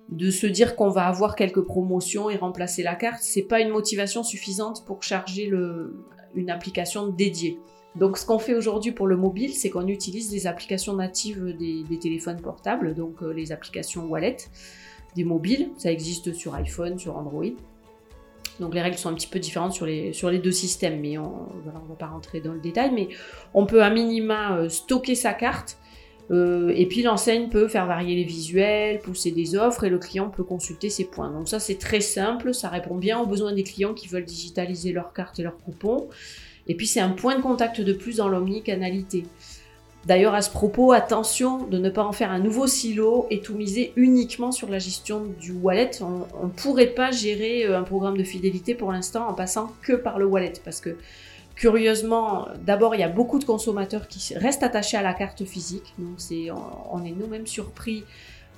de, 0.10 0.30
se 0.30 0.48
dire 0.48 0.76
qu'on 0.76 0.90
va 0.90 1.08
avoir 1.08 1.36
quelques 1.36 1.62
promotions 1.62 2.30
et 2.30 2.36
remplacer 2.36 2.84
la 2.84 2.96
carte. 2.96 3.20
C'est 3.22 3.44
pas 3.44 3.62
une 3.62 3.70
motivation 3.70 4.24
suffisante 4.24 4.86
pour 4.86 5.04
charger 5.04 5.50
une 6.36 6.50
application 6.50 7.08
dédiée. 7.08 7.60
Donc, 7.96 8.18
ce 8.18 8.26
qu'on 8.26 8.40
fait 8.40 8.56
aujourd'hui 8.56 8.92
pour 8.92 9.08
le 9.08 9.18
mobile, 9.18 9.54
c'est 9.54 9.70
qu'on 9.70 9.88
utilise 9.88 10.32
les 10.32 10.48
applications 10.48 10.96
natives 10.96 11.56
des, 11.58 12.00
téléphones 12.00 12.42
portables, 12.42 12.96
donc 12.96 13.22
euh, 13.22 13.32
les 13.32 13.52
applications 13.52 14.06
wallet 14.06 14.38
des 15.16 15.26
mobiles. 15.26 15.70
Ça 15.78 15.92
existe 15.92 16.34
sur 16.34 16.56
iPhone, 16.56 16.98
sur 16.98 17.18
Android. 17.18 17.52
Donc 18.60 18.74
les 18.76 18.82
règles 18.82 18.98
sont 18.98 19.10
un 19.10 19.14
petit 19.14 19.28
peu 19.28 19.40
différentes 19.40 19.74
sur 19.74 19.86
les, 19.86 20.14
sur 20.14 20.30
les 20.30 20.40
deux 20.40 20.52
systèmes, 20.52 21.02
mais 21.02 21.18
on 21.18 21.48
ne 21.66 21.90
va 21.90 21.96
pas 21.98 22.08
rentrer 22.08 22.42
dans 22.42 22.54
le 22.54 22.60
détail. 22.60 22.92
Mais 22.94 23.10
on 23.54 23.66
peut 23.66 23.84
à 23.84 23.90
minima 23.90 24.58
euh, 24.58 24.70
stocker 24.70 25.16
sa 25.16 25.34
carte 25.34 25.78
Euh, 26.32 26.72
et 26.76 26.86
puis 26.86 27.02
l'enseigne 27.02 27.50
peut 27.50 27.68
faire 27.68 27.86
varier 27.86 28.16
les 28.16 28.24
visuels, 28.24 29.00
pousser 29.00 29.32
des 29.32 29.56
offres 29.56 29.84
et 29.84 29.90
le 29.90 29.98
client 29.98 30.30
peut 30.30 30.46
consulter 30.46 30.90
ses 30.90 31.06
points. 31.06 31.30
Donc 31.30 31.50
ça 31.50 31.60
c'est 31.60 31.78
très 31.78 32.00
simple, 32.00 32.54
ça 32.54 32.70
répond 32.70 32.96
bien 32.96 33.20
aux 33.20 33.26
besoins 33.26 33.54
des 33.54 33.64
clients 33.64 33.94
qui 33.94 34.08
veulent 34.08 34.26
digitaliser 34.26 34.94
leurs 34.94 35.12
cartes 35.12 35.40
et 35.40 35.44
leurs 35.44 35.58
coupons. 35.58 36.08
Et 36.72 36.76
puis 36.76 36.88
c'est 36.88 37.02
un 37.02 37.10
point 37.10 37.36
de 37.36 37.42
contact 37.42 37.82
de 37.82 37.92
plus 37.92 38.16
dans 38.16 38.30
l'omnicanalité. 38.30 39.26
D'ailleurs, 40.06 40.34
à 40.34 40.42
ce 40.42 40.50
propos, 40.50 40.94
attention 40.94 41.66
de 41.66 41.78
ne 41.78 41.90
pas 41.90 42.06
en 42.06 42.14
faire 42.14 42.32
un 42.32 42.40
nouveau 42.40 42.66
silo 42.66 43.28
et 43.30 43.42
tout 43.42 43.56
miser 43.56 43.92
uniquement 43.98 44.54
sur 44.54 44.70
la 44.70 44.80
gestion 44.80 45.26
du 45.38 45.52
wallet. 45.52 45.92
On 46.02 46.46
ne 46.46 46.50
pourrait 46.50 46.88
pas 46.88 47.12
gérer 47.12 47.66
euh, 47.66 47.78
un 47.78 47.84
programme 47.84 48.16
de 48.16 48.24
fidélité 48.24 48.74
pour 48.74 48.94
l'instant 48.94 49.28
en 49.28 49.34
passant 49.34 49.74
que 49.82 49.92
par 49.92 50.18
le 50.18 50.26
wallet 50.26 50.54
parce 50.64 50.80
que 50.80 50.96
curieusement, 51.56 52.48
d'abord, 52.66 52.96
il 52.96 53.02
y 53.02 53.04
a 53.04 53.10
beaucoup 53.10 53.38
de 53.38 53.44
consommateurs 53.44 54.08
qui 54.08 54.34
restent 54.36 54.64
attachés 54.64 54.96
à 54.96 55.02
la 55.02 55.14
carte 55.14 55.44
physique. 55.44 55.94
Donc, 56.00 56.20
on, 56.90 57.04
est 57.04 57.12
nous-mêmes 57.12 57.48
surpris 57.48 58.06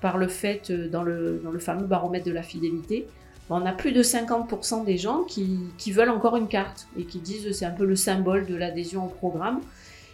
par 0.01 0.19
le 0.19 0.27
fait, 0.27 0.69
euh, 0.69 0.87
dans 0.87 1.01
le, 1.01 1.41
dans 1.43 1.51
le 1.51 1.59
fameux 1.59 1.87
baromètre 1.87 2.25
de 2.25 2.31
la 2.31 2.43
fidélité, 2.43 3.07
on 3.49 3.65
a 3.65 3.73
plus 3.73 3.91
de 3.91 4.01
50% 4.01 4.85
des 4.85 4.97
gens 4.97 5.23
qui, 5.23 5.91
veulent 5.91 6.09
encore 6.09 6.37
une 6.37 6.47
carte 6.47 6.87
et 6.97 7.03
qui 7.03 7.19
disent 7.19 7.51
c'est 7.51 7.65
un 7.65 7.71
peu 7.71 7.85
le 7.85 7.95
symbole 7.95 8.45
de 8.45 8.55
l'adhésion 8.55 9.05
au 9.05 9.09
programme. 9.09 9.59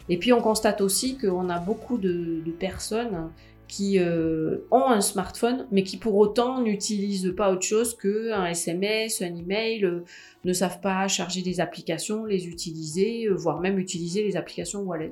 Et 0.09 0.17
puis 0.17 0.33
on 0.33 0.41
constate 0.41 0.81
aussi 0.81 1.17
qu'on 1.17 1.49
a 1.49 1.59
beaucoup 1.59 1.97
de, 1.97 2.41
personnes 2.59 3.29
qui 3.67 3.99
euh, 3.99 4.65
ont 4.71 4.89
un 4.89 4.99
smartphone, 4.99 5.67
mais 5.71 5.83
qui 5.83 5.97
pour 5.97 6.15
autant 6.15 6.59
n'utilisent 6.59 7.31
pas 7.37 7.51
autre 7.51 7.61
chose 7.61 7.95
qu'un 7.95 8.47
SMS, 8.47 9.21
un 9.21 9.35
email, 9.35 9.85
euh, 9.85 10.03
ne 10.43 10.53
savent 10.53 10.81
pas 10.81 11.07
charger 11.07 11.43
des 11.43 11.59
applications, 11.59 12.25
les 12.25 12.47
utiliser, 12.47 13.27
euh, 13.27 13.35
voire 13.35 13.59
même 13.59 13.77
utiliser 13.77 14.23
les 14.23 14.37
applications 14.37 14.81
wallet. 14.81 15.11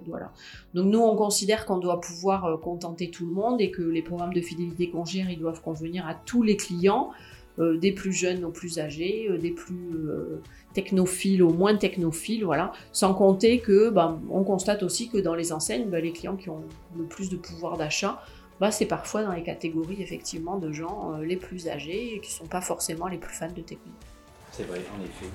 Donc 0.73 0.87
nous, 0.87 0.99
on 0.99 1.15
considère 1.15 1.67
qu'on 1.67 1.77
doit 1.77 2.01
pouvoir 2.01 2.59
contenter 2.59 3.11
tout 3.11 3.27
le 3.27 3.33
monde 3.33 3.61
et 3.61 3.69
que 3.69 3.83
les 3.83 4.01
programmes 4.01 4.33
de 4.33 4.41
fidélité 4.41 4.89
qu'on 4.89 5.05
gère, 5.05 5.29
ils 5.29 5.39
doivent 5.39 5.61
convenir 5.61 6.07
à 6.07 6.15
tous 6.15 6.41
les 6.41 6.57
clients. 6.57 7.11
Euh, 7.59 7.75
des 7.77 7.91
plus 7.91 8.13
jeunes 8.13 8.45
aux 8.45 8.51
plus 8.51 8.77
âgés, 8.77 9.27
euh, 9.31 9.39
des 9.39 9.49
plus 9.49 9.95
euh, 9.95 10.41
technophiles 10.73 11.41
aux 11.41 11.51
moins 11.51 11.75
technophiles, 11.75 12.45
voilà. 12.45 12.71
Sans 12.91 13.15
compter 13.15 13.59
que, 13.59 13.89
ben, 13.89 14.21
on 14.29 14.43
constate 14.43 14.83
aussi 14.83 15.09
que 15.09 15.17
dans 15.17 15.33
les 15.33 15.51
enseignes, 15.51 15.89
ben, 15.89 16.03
les 16.03 16.11
clients 16.11 16.35
qui 16.35 16.51
ont 16.51 16.61
le 16.95 17.05
plus 17.05 17.29
de 17.31 17.35
pouvoir 17.35 17.77
d'achat, 17.77 18.21
ben, 18.59 18.69
c'est 18.69 18.85
parfois 18.85 19.23
dans 19.23 19.31
les 19.31 19.41
catégories 19.41 20.03
effectivement 20.03 20.57
de 20.57 20.71
gens 20.71 21.17
les 21.17 21.35
plus 21.35 21.67
âgés 21.67 22.15
et 22.15 22.19
qui 22.19 22.29
ne 22.29 22.35
sont 22.35 22.45
pas 22.45 22.61
forcément 22.61 23.07
les 23.07 23.17
plus 23.17 23.33
fans 23.33 23.47
de 23.47 23.61
technique. 23.61 23.93
C'est 24.51 24.63
vrai, 24.63 24.79
en 24.95 25.03
effet. 25.03 25.31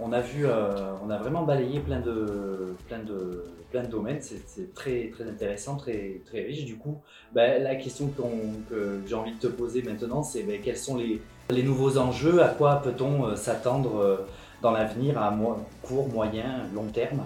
On 0.00 0.12
a 0.12 0.20
vu, 0.20 0.46
on 0.46 1.10
a 1.10 1.18
vraiment 1.18 1.44
balayé 1.44 1.80
plein 1.80 2.00
de, 2.00 2.74
plein 2.88 2.98
de, 3.00 3.44
plein 3.70 3.82
de 3.82 3.88
domaines. 3.88 4.20
C'est 4.20 4.74
très, 4.74 5.10
très 5.10 5.24
intéressant, 5.24 5.76
très, 5.76 6.20
très 6.26 6.42
riche. 6.42 6.64
Du 6.64 6.76
coup, 6.76 7.00
la 7.34 7.74
question 7.76 8.08
que 8.08 9.00
j'ai 9.06 9.14
envie 9.14 9.32
de 9.32 9.38
te 9.38 9.46
poser 9.46 9.82
maintenant, 9.82 10.24
c'est 10.24 10.44
quels 10.64 10.76
sont 10.76 10.96
les, 10.96 11.20
les 11.50 11.62
nouveaux 11.62 11.98
enjeux, 11.98 12.42
à 12.42 12.48
quoi 12.48 12.82
peut-on 12.82 13.26
euh, 13.26 13.36
s'attendre 13.36 13.98
euh, 13.98 14.26
dans 14.62 14.72
l'avenir 14.72 15.18
à 15.18 15.36
court, 15.82 16.08
moyen, 16.08 16.64
long 16.74 16.86
terme? 16.86 17.22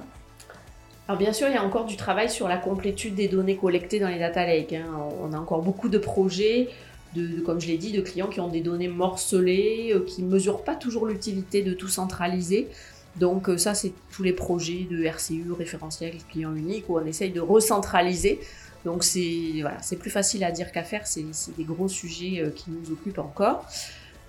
Alors 1.09 1.19
bien 1.19 1.33
sûr, 1.33 1.49
il 1.49 1.55
y 1.55 1.57
a 1.57 1.65
encore 1.65 1.87
du 1.87 1.97
travail 1.97 2.31
sur 2.31 2.47
la 2.47 2.57
complétude 2.57 3.15
des 3.15 3.29
données 3.29 3.57
collectées 3.57 3.99
dans 3.99 4.09
les 4.09 4.19
data 4.19 4.47
lakes. 4.47 4.75
Hein. 4.75 4.87
On 5.21 5.33
a 5.33 5.39
encore 5.39 5.63
beaucoup 5.63 5.89
de 5.89 5.99
projets, 5.99 6.69
de, 7.15 7.41
comme 7.41 7.61
je 7.61 7.67
l'ai 7.67 7.79
dit, 7.79 7.93
de 7.93 8.01
clients 8.01 8.29
qui 8.29 8.41
ont 8.41 8.49
des 8.49 8.61
données 8.61 8.89
morcelées, 8.89 9.93
euh, 9.95 10.05
qui 10.05 10.23
ne 10.23 10.29
mesurent 10.29 10.63
pas 10.63 10.77
toujours 10.77 11.07
l'utilité 11.07 11.63
de 11.63 11.73
tout 11.73 11.89
centraliser. 11.89 12.69
Donc 13.17 13.51
ça, 13.57 13.75
c'est 13.75 13.93
tous 14.13 14.23
les 14.23 14.33
projets 14.33 14.87
de 14.89 15.03
RCU, 15.03 15.51
référentiel 15.51 16.13
client 16.31 16.55
unique, 16.55 16.89
où 16.89 16.97
on 16.97 17.05
essaye 17.05 17.33
de 17.33 17.41
recentraliser. 17.41 18.39
Donc 18.85 19.03
c'est 19.03 19.51
voilà, 19.63 19.79
plus 19.99 20.11
facile 20.11 20.45
à 20.45 20.53
dire 20.53 20.71
qu'à 20.71 20.85
faire, 20.85 21.09
c'est 21.09 21.25
des 21.59 21.65
gros 21.65 21.89
sujets 21.89 22.53
qui 22.55 22.71
nous 22.71 22.93
occupent 22.93 23.19
encore. 23.19 23.67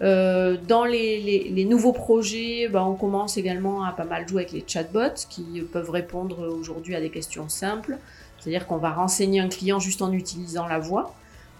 Euh, 0.01 0.58
dans 0.67 0.84
les, 0.84 1.65
nouveaux 1.70 1.93
projets, 1.93 2.67
ben, 2.67 2.81
on 2.84 2.96
commence 2.96 3.38
également 3.38 3.84
à 3.84 3.91
pas 3.91 4.05
mal 4.05 4.27
jouer 4.27 4.43
avec 4.43 4.53
les 4.53 4.63
chatbots 4.65 5.27
qui 5.29 5.62
peuvent 5.72 5.91
répondre 5.91 6.48
aujourd'hui 6.50 6.96
à 6.96 7.01
des 7.01 7.10
questions 7.10 7.50
simples. 7.50 7.98
C'est-à-dire 8.39 8.65
qu'on 8.65 8.77
va 8.77 8.91
renseigner 8.91 9.40
un 9.40 9.50
client 9.50 9.79
juste 9.79 10.01
en 10.01 10.11
utilisant 10.11 10.68
la 10.68 10.79
voix. 10.79 11.14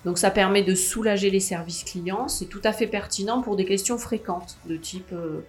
Donc 0.06 0.18
ça 0.18 0.32
permet 0.32 0.64
de 0.64 0.74
soulager 0.74 1.30
les 1.30 1.40
services 1.40 1.84
clients. 1.84 2.28
C'est 2.28 2.48
tout 2.48 2.62
à 2.64 2.74
fait 2.74 2.88
pertinent 2.88 3.42
pour 3.42 3.56
des 3.56 3.66
questions 3.66 4.00
fréquentes 4.00 4.58
de 4.68 4.76
type 4.76 5.14
euh, 5.14 5.42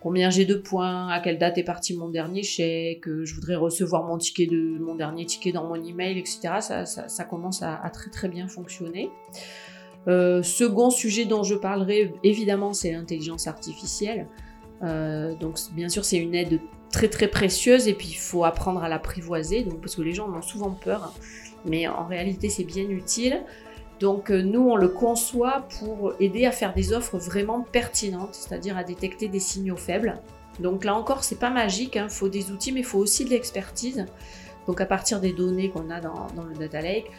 combien 0.00 0.30
j'ai 0.30 0.46
de 0.46 0.54
points, 0.54 1.08
à 1.08 1.20
quelle 1.20 1.38
date 1.38 1.58
est 1.58 1.64
parti 1.64 1.94
mon 1.94 2.08
dernier 2.08 2.42
chèque, 2.42 3.06
euh, 3.06 3.26
je 3.26 3.34
voudrais 3.34 3.56
recevoir 3.56 4.04
mon 4.04 4.94
dernier 4.94 5.26
ticket 5.26 5.52
dans 5.52 5.64
mon 5.64 5.74
email, 5.74 6.18
etc. 6.18 6.48
Ça, 6.60 7.24
commence 7.24 7.62
à, 7.62 7.74
à, 7.82 7.90
très 7.90 8.10
très 8.10 8.28
bien 8.28 8.48
fonctionner. 8.48 9.10
Euh, 10.08 10.42
second 10.42 10.90
sujet 10.90 11.26
dont 11.26 11.42
je 11.42 11.54
parlerai, 11.54 12.14
évidemment, 12.24 12.72
c'est 12.72 12.92
l'intelligence 12.92 13.46
artificielle. 13.46 14.26
Euh, 14.82 15.34
donc, 15.34 15.58
bien 15.72 15.88
sûr, 15.88 16.04
c'est 16.04 16.16
une 16.16 16.34
aide 16.34 16.60
très 16.90 17.08
très 17.08 17.28
précieuse 17.28 17.86
et 17.86 17.92
puis 17.92 18.08
il 18.08 18.16
faut 18.16 18.44
apprendre 18.44 18.82
à 18.82 18.88
l'apprivoiser, 18.88 19.62
donc 19.62 19.80
parce 19.80 19.94
que 19.94 20.02
les 20.02 20.14
gens 20.14 20.26
en 20.28 20.38
ont 20.38 20.42
souvent 20.42 20.70
peur, 20.70 21.04
hein. 21.04 21.20
mais 21.66 21.86
en 21.86 22.06
réalité, 22.06 22.48
c'est 22.48 22.64
bien 22.64 22.88
utile. 22.88 23.42
Donc, 24.00 24.30
euh, 24.30 24.40
nous, 24.40 24.60
on 24.60 24.76
le 24.76 24.88
conçoit 24.88 25.66
pour 25.78 26.14
aider 26.20 26.46
à 26.46 26.52
faire 26.52 26.72
des 26.72 26.92
offres 26.92 27.18
vraiment 27.18 27.60
pertinentes, 27.60 28.34
c'est-à-dire 28.34 28.78
à 28.78 28.84
détecter 28.84 29.28
des 29.28 29.40
signaux 29.40 29.76
faibles. 29.76 30.20
Donc 30.60 30.84
là 30.84 30.94
encore, 30.94 31.24
c'est 31.24 31.38
pas 31.38 31.50
magique, 31.50 31.94
il 31.94 31.98
hein. 32.00 32.08
faut 32.08 32.28
des 32.28 32.50
outils, 32.50 32.72
mais 32.72 32.80
il 32.80 32.86
faut 32.86 32.98
aussi 32.98 33.24
de 33.24 33.30
l'expertise. 33.30 34.06
Donc 34.66 34.80
à 34.80 34.86
partir 34.86 35.20
des 35.20 35.32
données 35.32 35.70
qu'on 35.70 35.88
a 35.90 36.00
dans, 36.00 36.26
dans, 36.36 36.44
le 36.44 36.54
data 36.54 36.80
lake, 36.80 37.10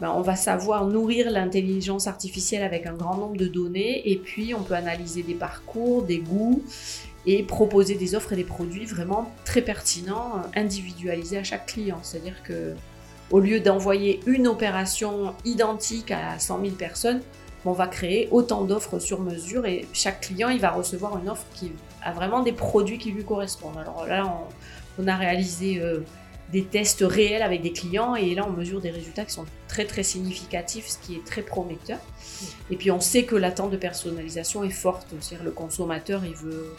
ben, 0.00 0.12
on 0.14 0.20
va 0.20 0.36
savoir 0.36 0.86
nourrir 0.86 1.30
l'intelligence 1.30 2.06
artificielle 2.06 2.62
avec 2.62 2.86
un 2.86 2.94
grand 2.94 3.16
nombre 3.16 3.36
de 3.36 3.46
données 3.46 4.08
et 4.10 4.16
puis 4.16 4.54
on 4.54 4.62
peut 4.62 4.74
analyser 4.74 5.22
des 5.22 5.34
parcours, 5.34 6.02
des 6.02 6.18
goûts 6.18 6.62
et 7.26 7.42
proposer 7.42 7.96
des 7.96 8.14
offres 8.14 8.32
et 8.32 8.36
des 8.36 8.44
produits 8.44 8.86
vraiment 8.86 9.32
très 9.44 9.60
pertinents, 9.60 10.42
individualisés 10.54 11.38
à 11.38 11.44
chaque 11.44 11.66
client. 11.66 11.98
C'est-à-dire 12.02 12.42
que 12.44 12.74
au 13.30 13.40
lieu 13.40 13.60
d'envoyer 13.60 14.20
une 14.26 14.46
opération 14.46 15.34
identique 15.44 16.10
à 16.10 16.38
100 16.38 16.60
000 16.62 16.74
personnes, 16.76 17.20
on 17.64 17.72
va 17.72 17.86
créer 17.86 18.28
autant 18.30 18.64
d'offres 18.64 18.98
sur 18.98 19.20
mesure 19.20 19.66
et 19.66 19.86
chaque 19.92 20.20
client 20.22 20.48
il 20.48 20.60
va 20.60 20.70
recevoir 20.70 21.18
une 21.18 21.28
offre 21.28 21.44
qui 21.54 21.72
a 22.02 22.12
vraiment 22.12 22.42
des 22.42 22.52
produits 22.52 22.98
qui 22.98 23.10
lui 23.10 23.24
correspondent. 23.24 23.76
Alors 23.76 24.06
là, 24.06 24.32
on, 24.98 25.06
a 25.06 25.16
réalisé 25.16 25.80
euh, 25.80 26.00
des 26.52 26.64
tests 26.64 27.04
réels 27.06 27.42
avec 27.42 27.62
des 27.62 27.72
clients 27.72 28.14
et 28.14 28.34
là 28.34 28.46
on 28.48 28.52
mesure 28.52 28.80
des 28.80 28.90
résultats 28.90 29.24
qui 29.24 29.32
sont 29.32 29.44
très 29.68 29.84
très 29.84 30.02
significatifs, 30.02 30.86
ce 30.86 30.98
qui 30.98 31.16
est 31.16 31.24
très 31.24 31.42
prometteur. 31.42 31.98
Et 32.70 32.76
puis 32.76 32.90
on 32.90 33.00
sait 33.00 33.24
que 33.24 33.36
l'attente 33.36 33.70
de 33.70 33.76
personnalisation 33.76 34.64
est 34.64 34.70
forte, 34.70 35.08
c'est-à-dire 35.20 35.44
le 35.44 35.50
consommateur 35.50 36.24
il 36.24 36.34
veut, 36.34 36.74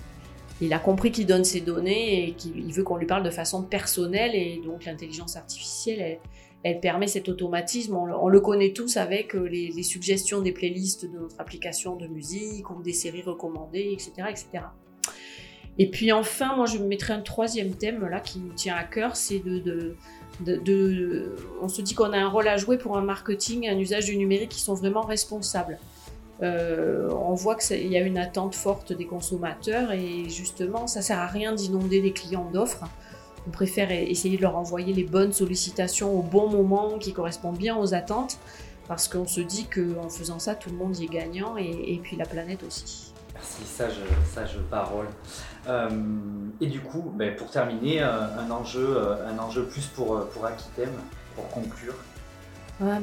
il 0.62 0.73
a 0.73 0.79
compris 0.79 1.12
qu'il 1.12 1.27
donne 1.27 1.43
ses 1.43 1.62
données 1.62 2.29
et 2.29 2.34
qu'il 2.34 2.73
veut 2.73 2.84
qu'on 2.84 2.97
lui 2.97 3.05
parle 3.05 3.23
de 3.23 3.29
façon 3.29 3.63
personnelle 3.63 4.34
et 4.34 4.60
donc 4.63 4.86
l'intelligence 4.86 5.36
artificielle 5.36 6.19
elle, 6.63 6.79
permet 6.82 7.08
cet 7.08 7.29
automatisme. 7.29 7.95
On, 7.95 8.27
le 8.27 8.39
connaît 8.41 8.73
tous 8.73 8.97
avec 8.97 9.34
euh, 9.34 9.47
les, 9.47 9.69
les, 9.69 9.84
suggestions 9.84 10.41
des 10.41 10.51
playlists 10.51 11.05
de 11.05 11.17
notre 11.17 11.39
application 11.39 11.95
de 11.95 12.05
musique 12.08 12.69
ou 12.69 12.82
des 12.82 12.91
séries 12.91 13.21
recommandées, 13.21 13.91
etc., 13.93 14.27
etc. 14.29 14.65
Et 15.80 15.89
puis 15.89 16.12
enfin, 16.12 16.56
moi 16.58 16.65
je 16.65 16.78
mettrais 16.78 17.13
un 17.13 17.22
troisième 17.22 17.72
thème 17.72 18.06
là 18.06 18.20
qui 18.20 18.39
me 18.39 18.54
tient 18.54 18.76
à 18.76 18.84
cœur, 18.84 19.15
c'est 19.15 19.39
de, 19.39 19.96
de, 20.42 21.36
On 21.62 21.70
se 21.70 21.82
dit 21.82 21.96
qu'on 21.96 22.12
a 22.12 22.18
un 22.18 22.28
rôle 22.28 22.50
à 22.50 22.58
jouer 22.58 22.78
pour 22.78 22.98
un 22.98 23.02
marketing, 23.02 23.68
un 23.68 23.78
usage 23.78 24.06
du 24.06 24.18
numérique 24.18 24.50
qui 24.50 24.60
sont 24.60 24.74
vraiment 24.74 25.02
responsables. 25.02 25.80
Euh, 26.42 27.10
on 27.12 27.34
voit 27.34 27.56
qu'il 27.56 27.88
y 27.88 27.98
a 27.98 28.02
une 28.02 28.18
attente 28.18 28.56
forte 28.56 28.94
des 28.94 29.06
consommateurs 29.06 29.92
et 29.94 30.30
justement, 30.30 30.86
ça 30.88 31.02
sert 31.02 31.20
à 31.20 31.28
rien 31.28 31.54
d'inonder 31.54 32.02
les 32.02 32.12
clients 32.12 32.50
d'offres. 32.54 32.84
On 33.48 33.52
préfère 33.52 33.89
essayer 33.92 34.36
de 34.36 34.42
leur 34.42 34.58
envoyer 34.58 34.94
les 34.94 35.04
bonnes 35.06 35.34
sollicitations 35.34 36.18
au 36.18 36.22
bon 36.22 36.50
moment 36.50 36.98
qui 36.98 37.13
correspondent 37.13 37.58
bien 37.58 37.78
aux 37.78 37.94
attentes 37.94 38.38
parce 38.89 39.08
qu'on 39.08 39.28
se 39.28 39.39
dit 39.39 39.65
qu'en 39.65 40.10
faisant 40.10 40.39
ça, 40.39 40.56
tout 40.56 40.70
le 40.70 40.76
monde 40.76 40.98
y 40.98 41.06
est 41.06 41.08
gagnant 41.08 41.56
et 41.58 42.00
puis 42.04 42.18
la 42.18 42.26
planète 42.26 42.63
aussi. 42.63 43.09
Merci, 43.39 43.63
sage, 43.65 43.93
sage 44.34 44.58
parole. 44.69 45.08
Euh, 45.67 45.89
et 46.60 46.67
du 46.67 46.82
coup, 46.82 47.13
ben, 47.15 47.36
pour 47.36 47.49
terminer, 47.49 48.02
euh, 48.02 48.10
un, 48.38 48.52
enjeu, 48.52 48.97
euh, 48.97 49.28
un 49.28 49.39
enjeu 49.39 49.63
plus 49.63 49.86
pour, 49.86 50.25
pour 50.30 50.45
Aquitem, 50.45 50.89
pour 51.36 51.47
conclure. 51.49 51.93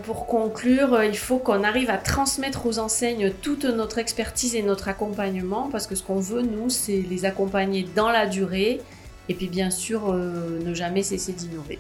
Pour 0.05 0.27
conclure, 0.27 1.03
il 1.05 1.19
faut 1.19 1.37
qu'on 1.37 1.63
arrive 1.63 1.91
à 1.91 1.99
transmettre 1.99 2.65
aux 2.65 2.79
enseignes 2.79 3.31
toute 3.43 3.67
notre 3.67 3.99
expertise 3.99 4.55
et 4.55 4.63
notre 4.63 4.89
accompagnement, 4.89 5.69
parce 5.71 5.87
que 5.87 5.95
ce 5.95 6.03
qu'on 6.03 6.19
veut, 6.19 6.41
nous, 6.41 6.71
c'est 6.71 7.03
les 7.03 7.27
accompagner 7.27 7.87
dans 7.95 8.09
la 8.09 8.27
durée, 8.27 8.81
et 9.29 9.35
puis 9.35 9.49
bien 9.49 9.71
sûr, 9.71 10.15
ne 10.15 10.73
jamais 10.73 11.03
cesser 11.03 11.35
d'innover. 11.35 11.79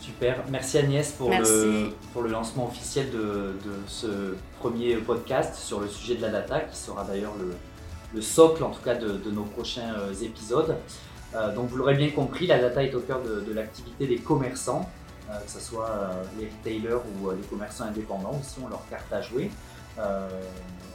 Super, 0.00 0.42
merci 0.48 0.78
Agnès 0.78 1.12
pour, 1.12 1.28
Le, 1.28 1.90
pour 2.14 2.22
le 2.22 2.30
lancement 2.30 2.66
officiel 2.68 3.10
de, 3.10 3.18
de, 3.18 3.74
ce 3.86 4.34
premier 4.58 4.96
podcast 4.96 5.54
sur 5.54 5.80
le 5.80 5.88
sujet 5.88 6.14
de 6.14 6.22
la 6.22 6.30
data, 6.30 6.60
qui 6.60 6.78
sera 6.78 7.04
d'ailleurs 7.04 7.34
le, 7.38 7.54
le 8.14 8.22
socle 8.22 8.64
en 8.64 8.70
tout 8.70 8.82
cas 8.82 8.94
de, 8.94 9.30
nos 9.30 9.44
prochains 9.44 9.94
euh, 9.94 10.12
épisodes. 10.22 10.76
Euh, 11.34 11.54
donc 11.54 11.68
vous 11.68 11.76
l'aurez 11.76 11.94
bien 11.94 12.10
compris, 12.10 12.46
la 12.46 12.58
data 12.58 12.82
est 12.82 12.94
au 12.94 13.00
cœur 13.00 13.20
de, 13.22 13.52
l'activité 13.52 14.06
des 14.06 14.18
commerçants. 14.18 14.88
que 15.28 15.50
ce 15.50 15.60
soit 15.60 15.90
les 16.38 16.46
retailers 16.46 17.02
ou 17.20 17.30
les 17.30 17.46
commerçants 17.50 17.84
indépendants 17.84 18.40
aussi 18.40 18.58
ont 18.64 18.68
leur 18.68 18.82
carte 18.88 19.12
à 19.12 19.20
jouer. 19.20 19.50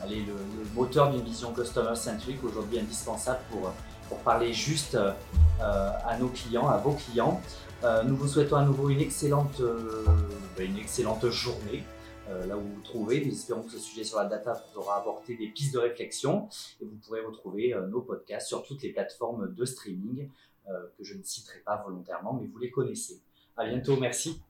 Allez, 0.04 0.26
le, 0.26 0.34
moteur 0.74 1.12
d'une 1.12 1.22
vision 1.22 1.54
customer 1.54 1.96
centric 1.96 2.44
aujourd'hui 2.44 2.80
indispensable 2.80 3.42
pour, 3.52 3.72
parler 4.24 4.54
juste 4.54 4.98
à 5.60 6.18
nos 6.20 6.30
clients, 6.30 6.68
à 6.68 6.78
vos 6.78 6.94
clients. 6.94 7.42
nous 8.06 8.16
vous 8.16 8.28
souhaitons 8.28 8.58
à 8.58 8.64
nouveau 8.64 8.90
une 8.90 9.02
excellente, 9.02 9.62
ben, 10.58 10.66
une 10.68 10.78
excellente 10.78 11.30
journée. 11.30 11.84
Euh, 12.30 12.46
là 12.46 12.58
où 12.58 12.62
vous 12.62 12.76
vous 12.76 12.82
trouvez. 12.82 13.26
Nous 13.26 13.34
espérons 13.34 13.64
que 13.64 13.72
ce 13.72 13.80
sujet 13.80 14.04
sur 14.04 14.18
la 14.18 14.26
data 14.26 14.54
vous 14.54 14.80
aura 14.80 15.00
apporté 15.00 15.36
des 15.36 15.48
pistes 15.48 15.74
de 15.74 15.80
réflexion 15.80 16.48
et 16.82 16.86
vous 16.86 16.96
pourrez 17.06 17.22
retrouver 17.22 17.74
euh, 17.74 17.88
nos 17.88 18.02
podcasts 18.02 18.48
sur 18.48 18.64
toutes 18.64 18.82
les 18.82 18.94
plateformes 18.94 19.54
de 19.54 19.66
streaming 19.66 20.30
euh, 20.70 20.88
que 20.98 21.04
je 21.04 21.16
ne 21.16 21.24
citerai 21.24 21.60
pas 21.60 21.84
volontairement, 21.86 22.34
mais 22.34 22.48
vous 22.48 22.60
les 22.60 22.72
connaissez. 22.72 23.22
À 23.58 23.66
bientôt, 23.66 23.98
merci. 23.98 24.42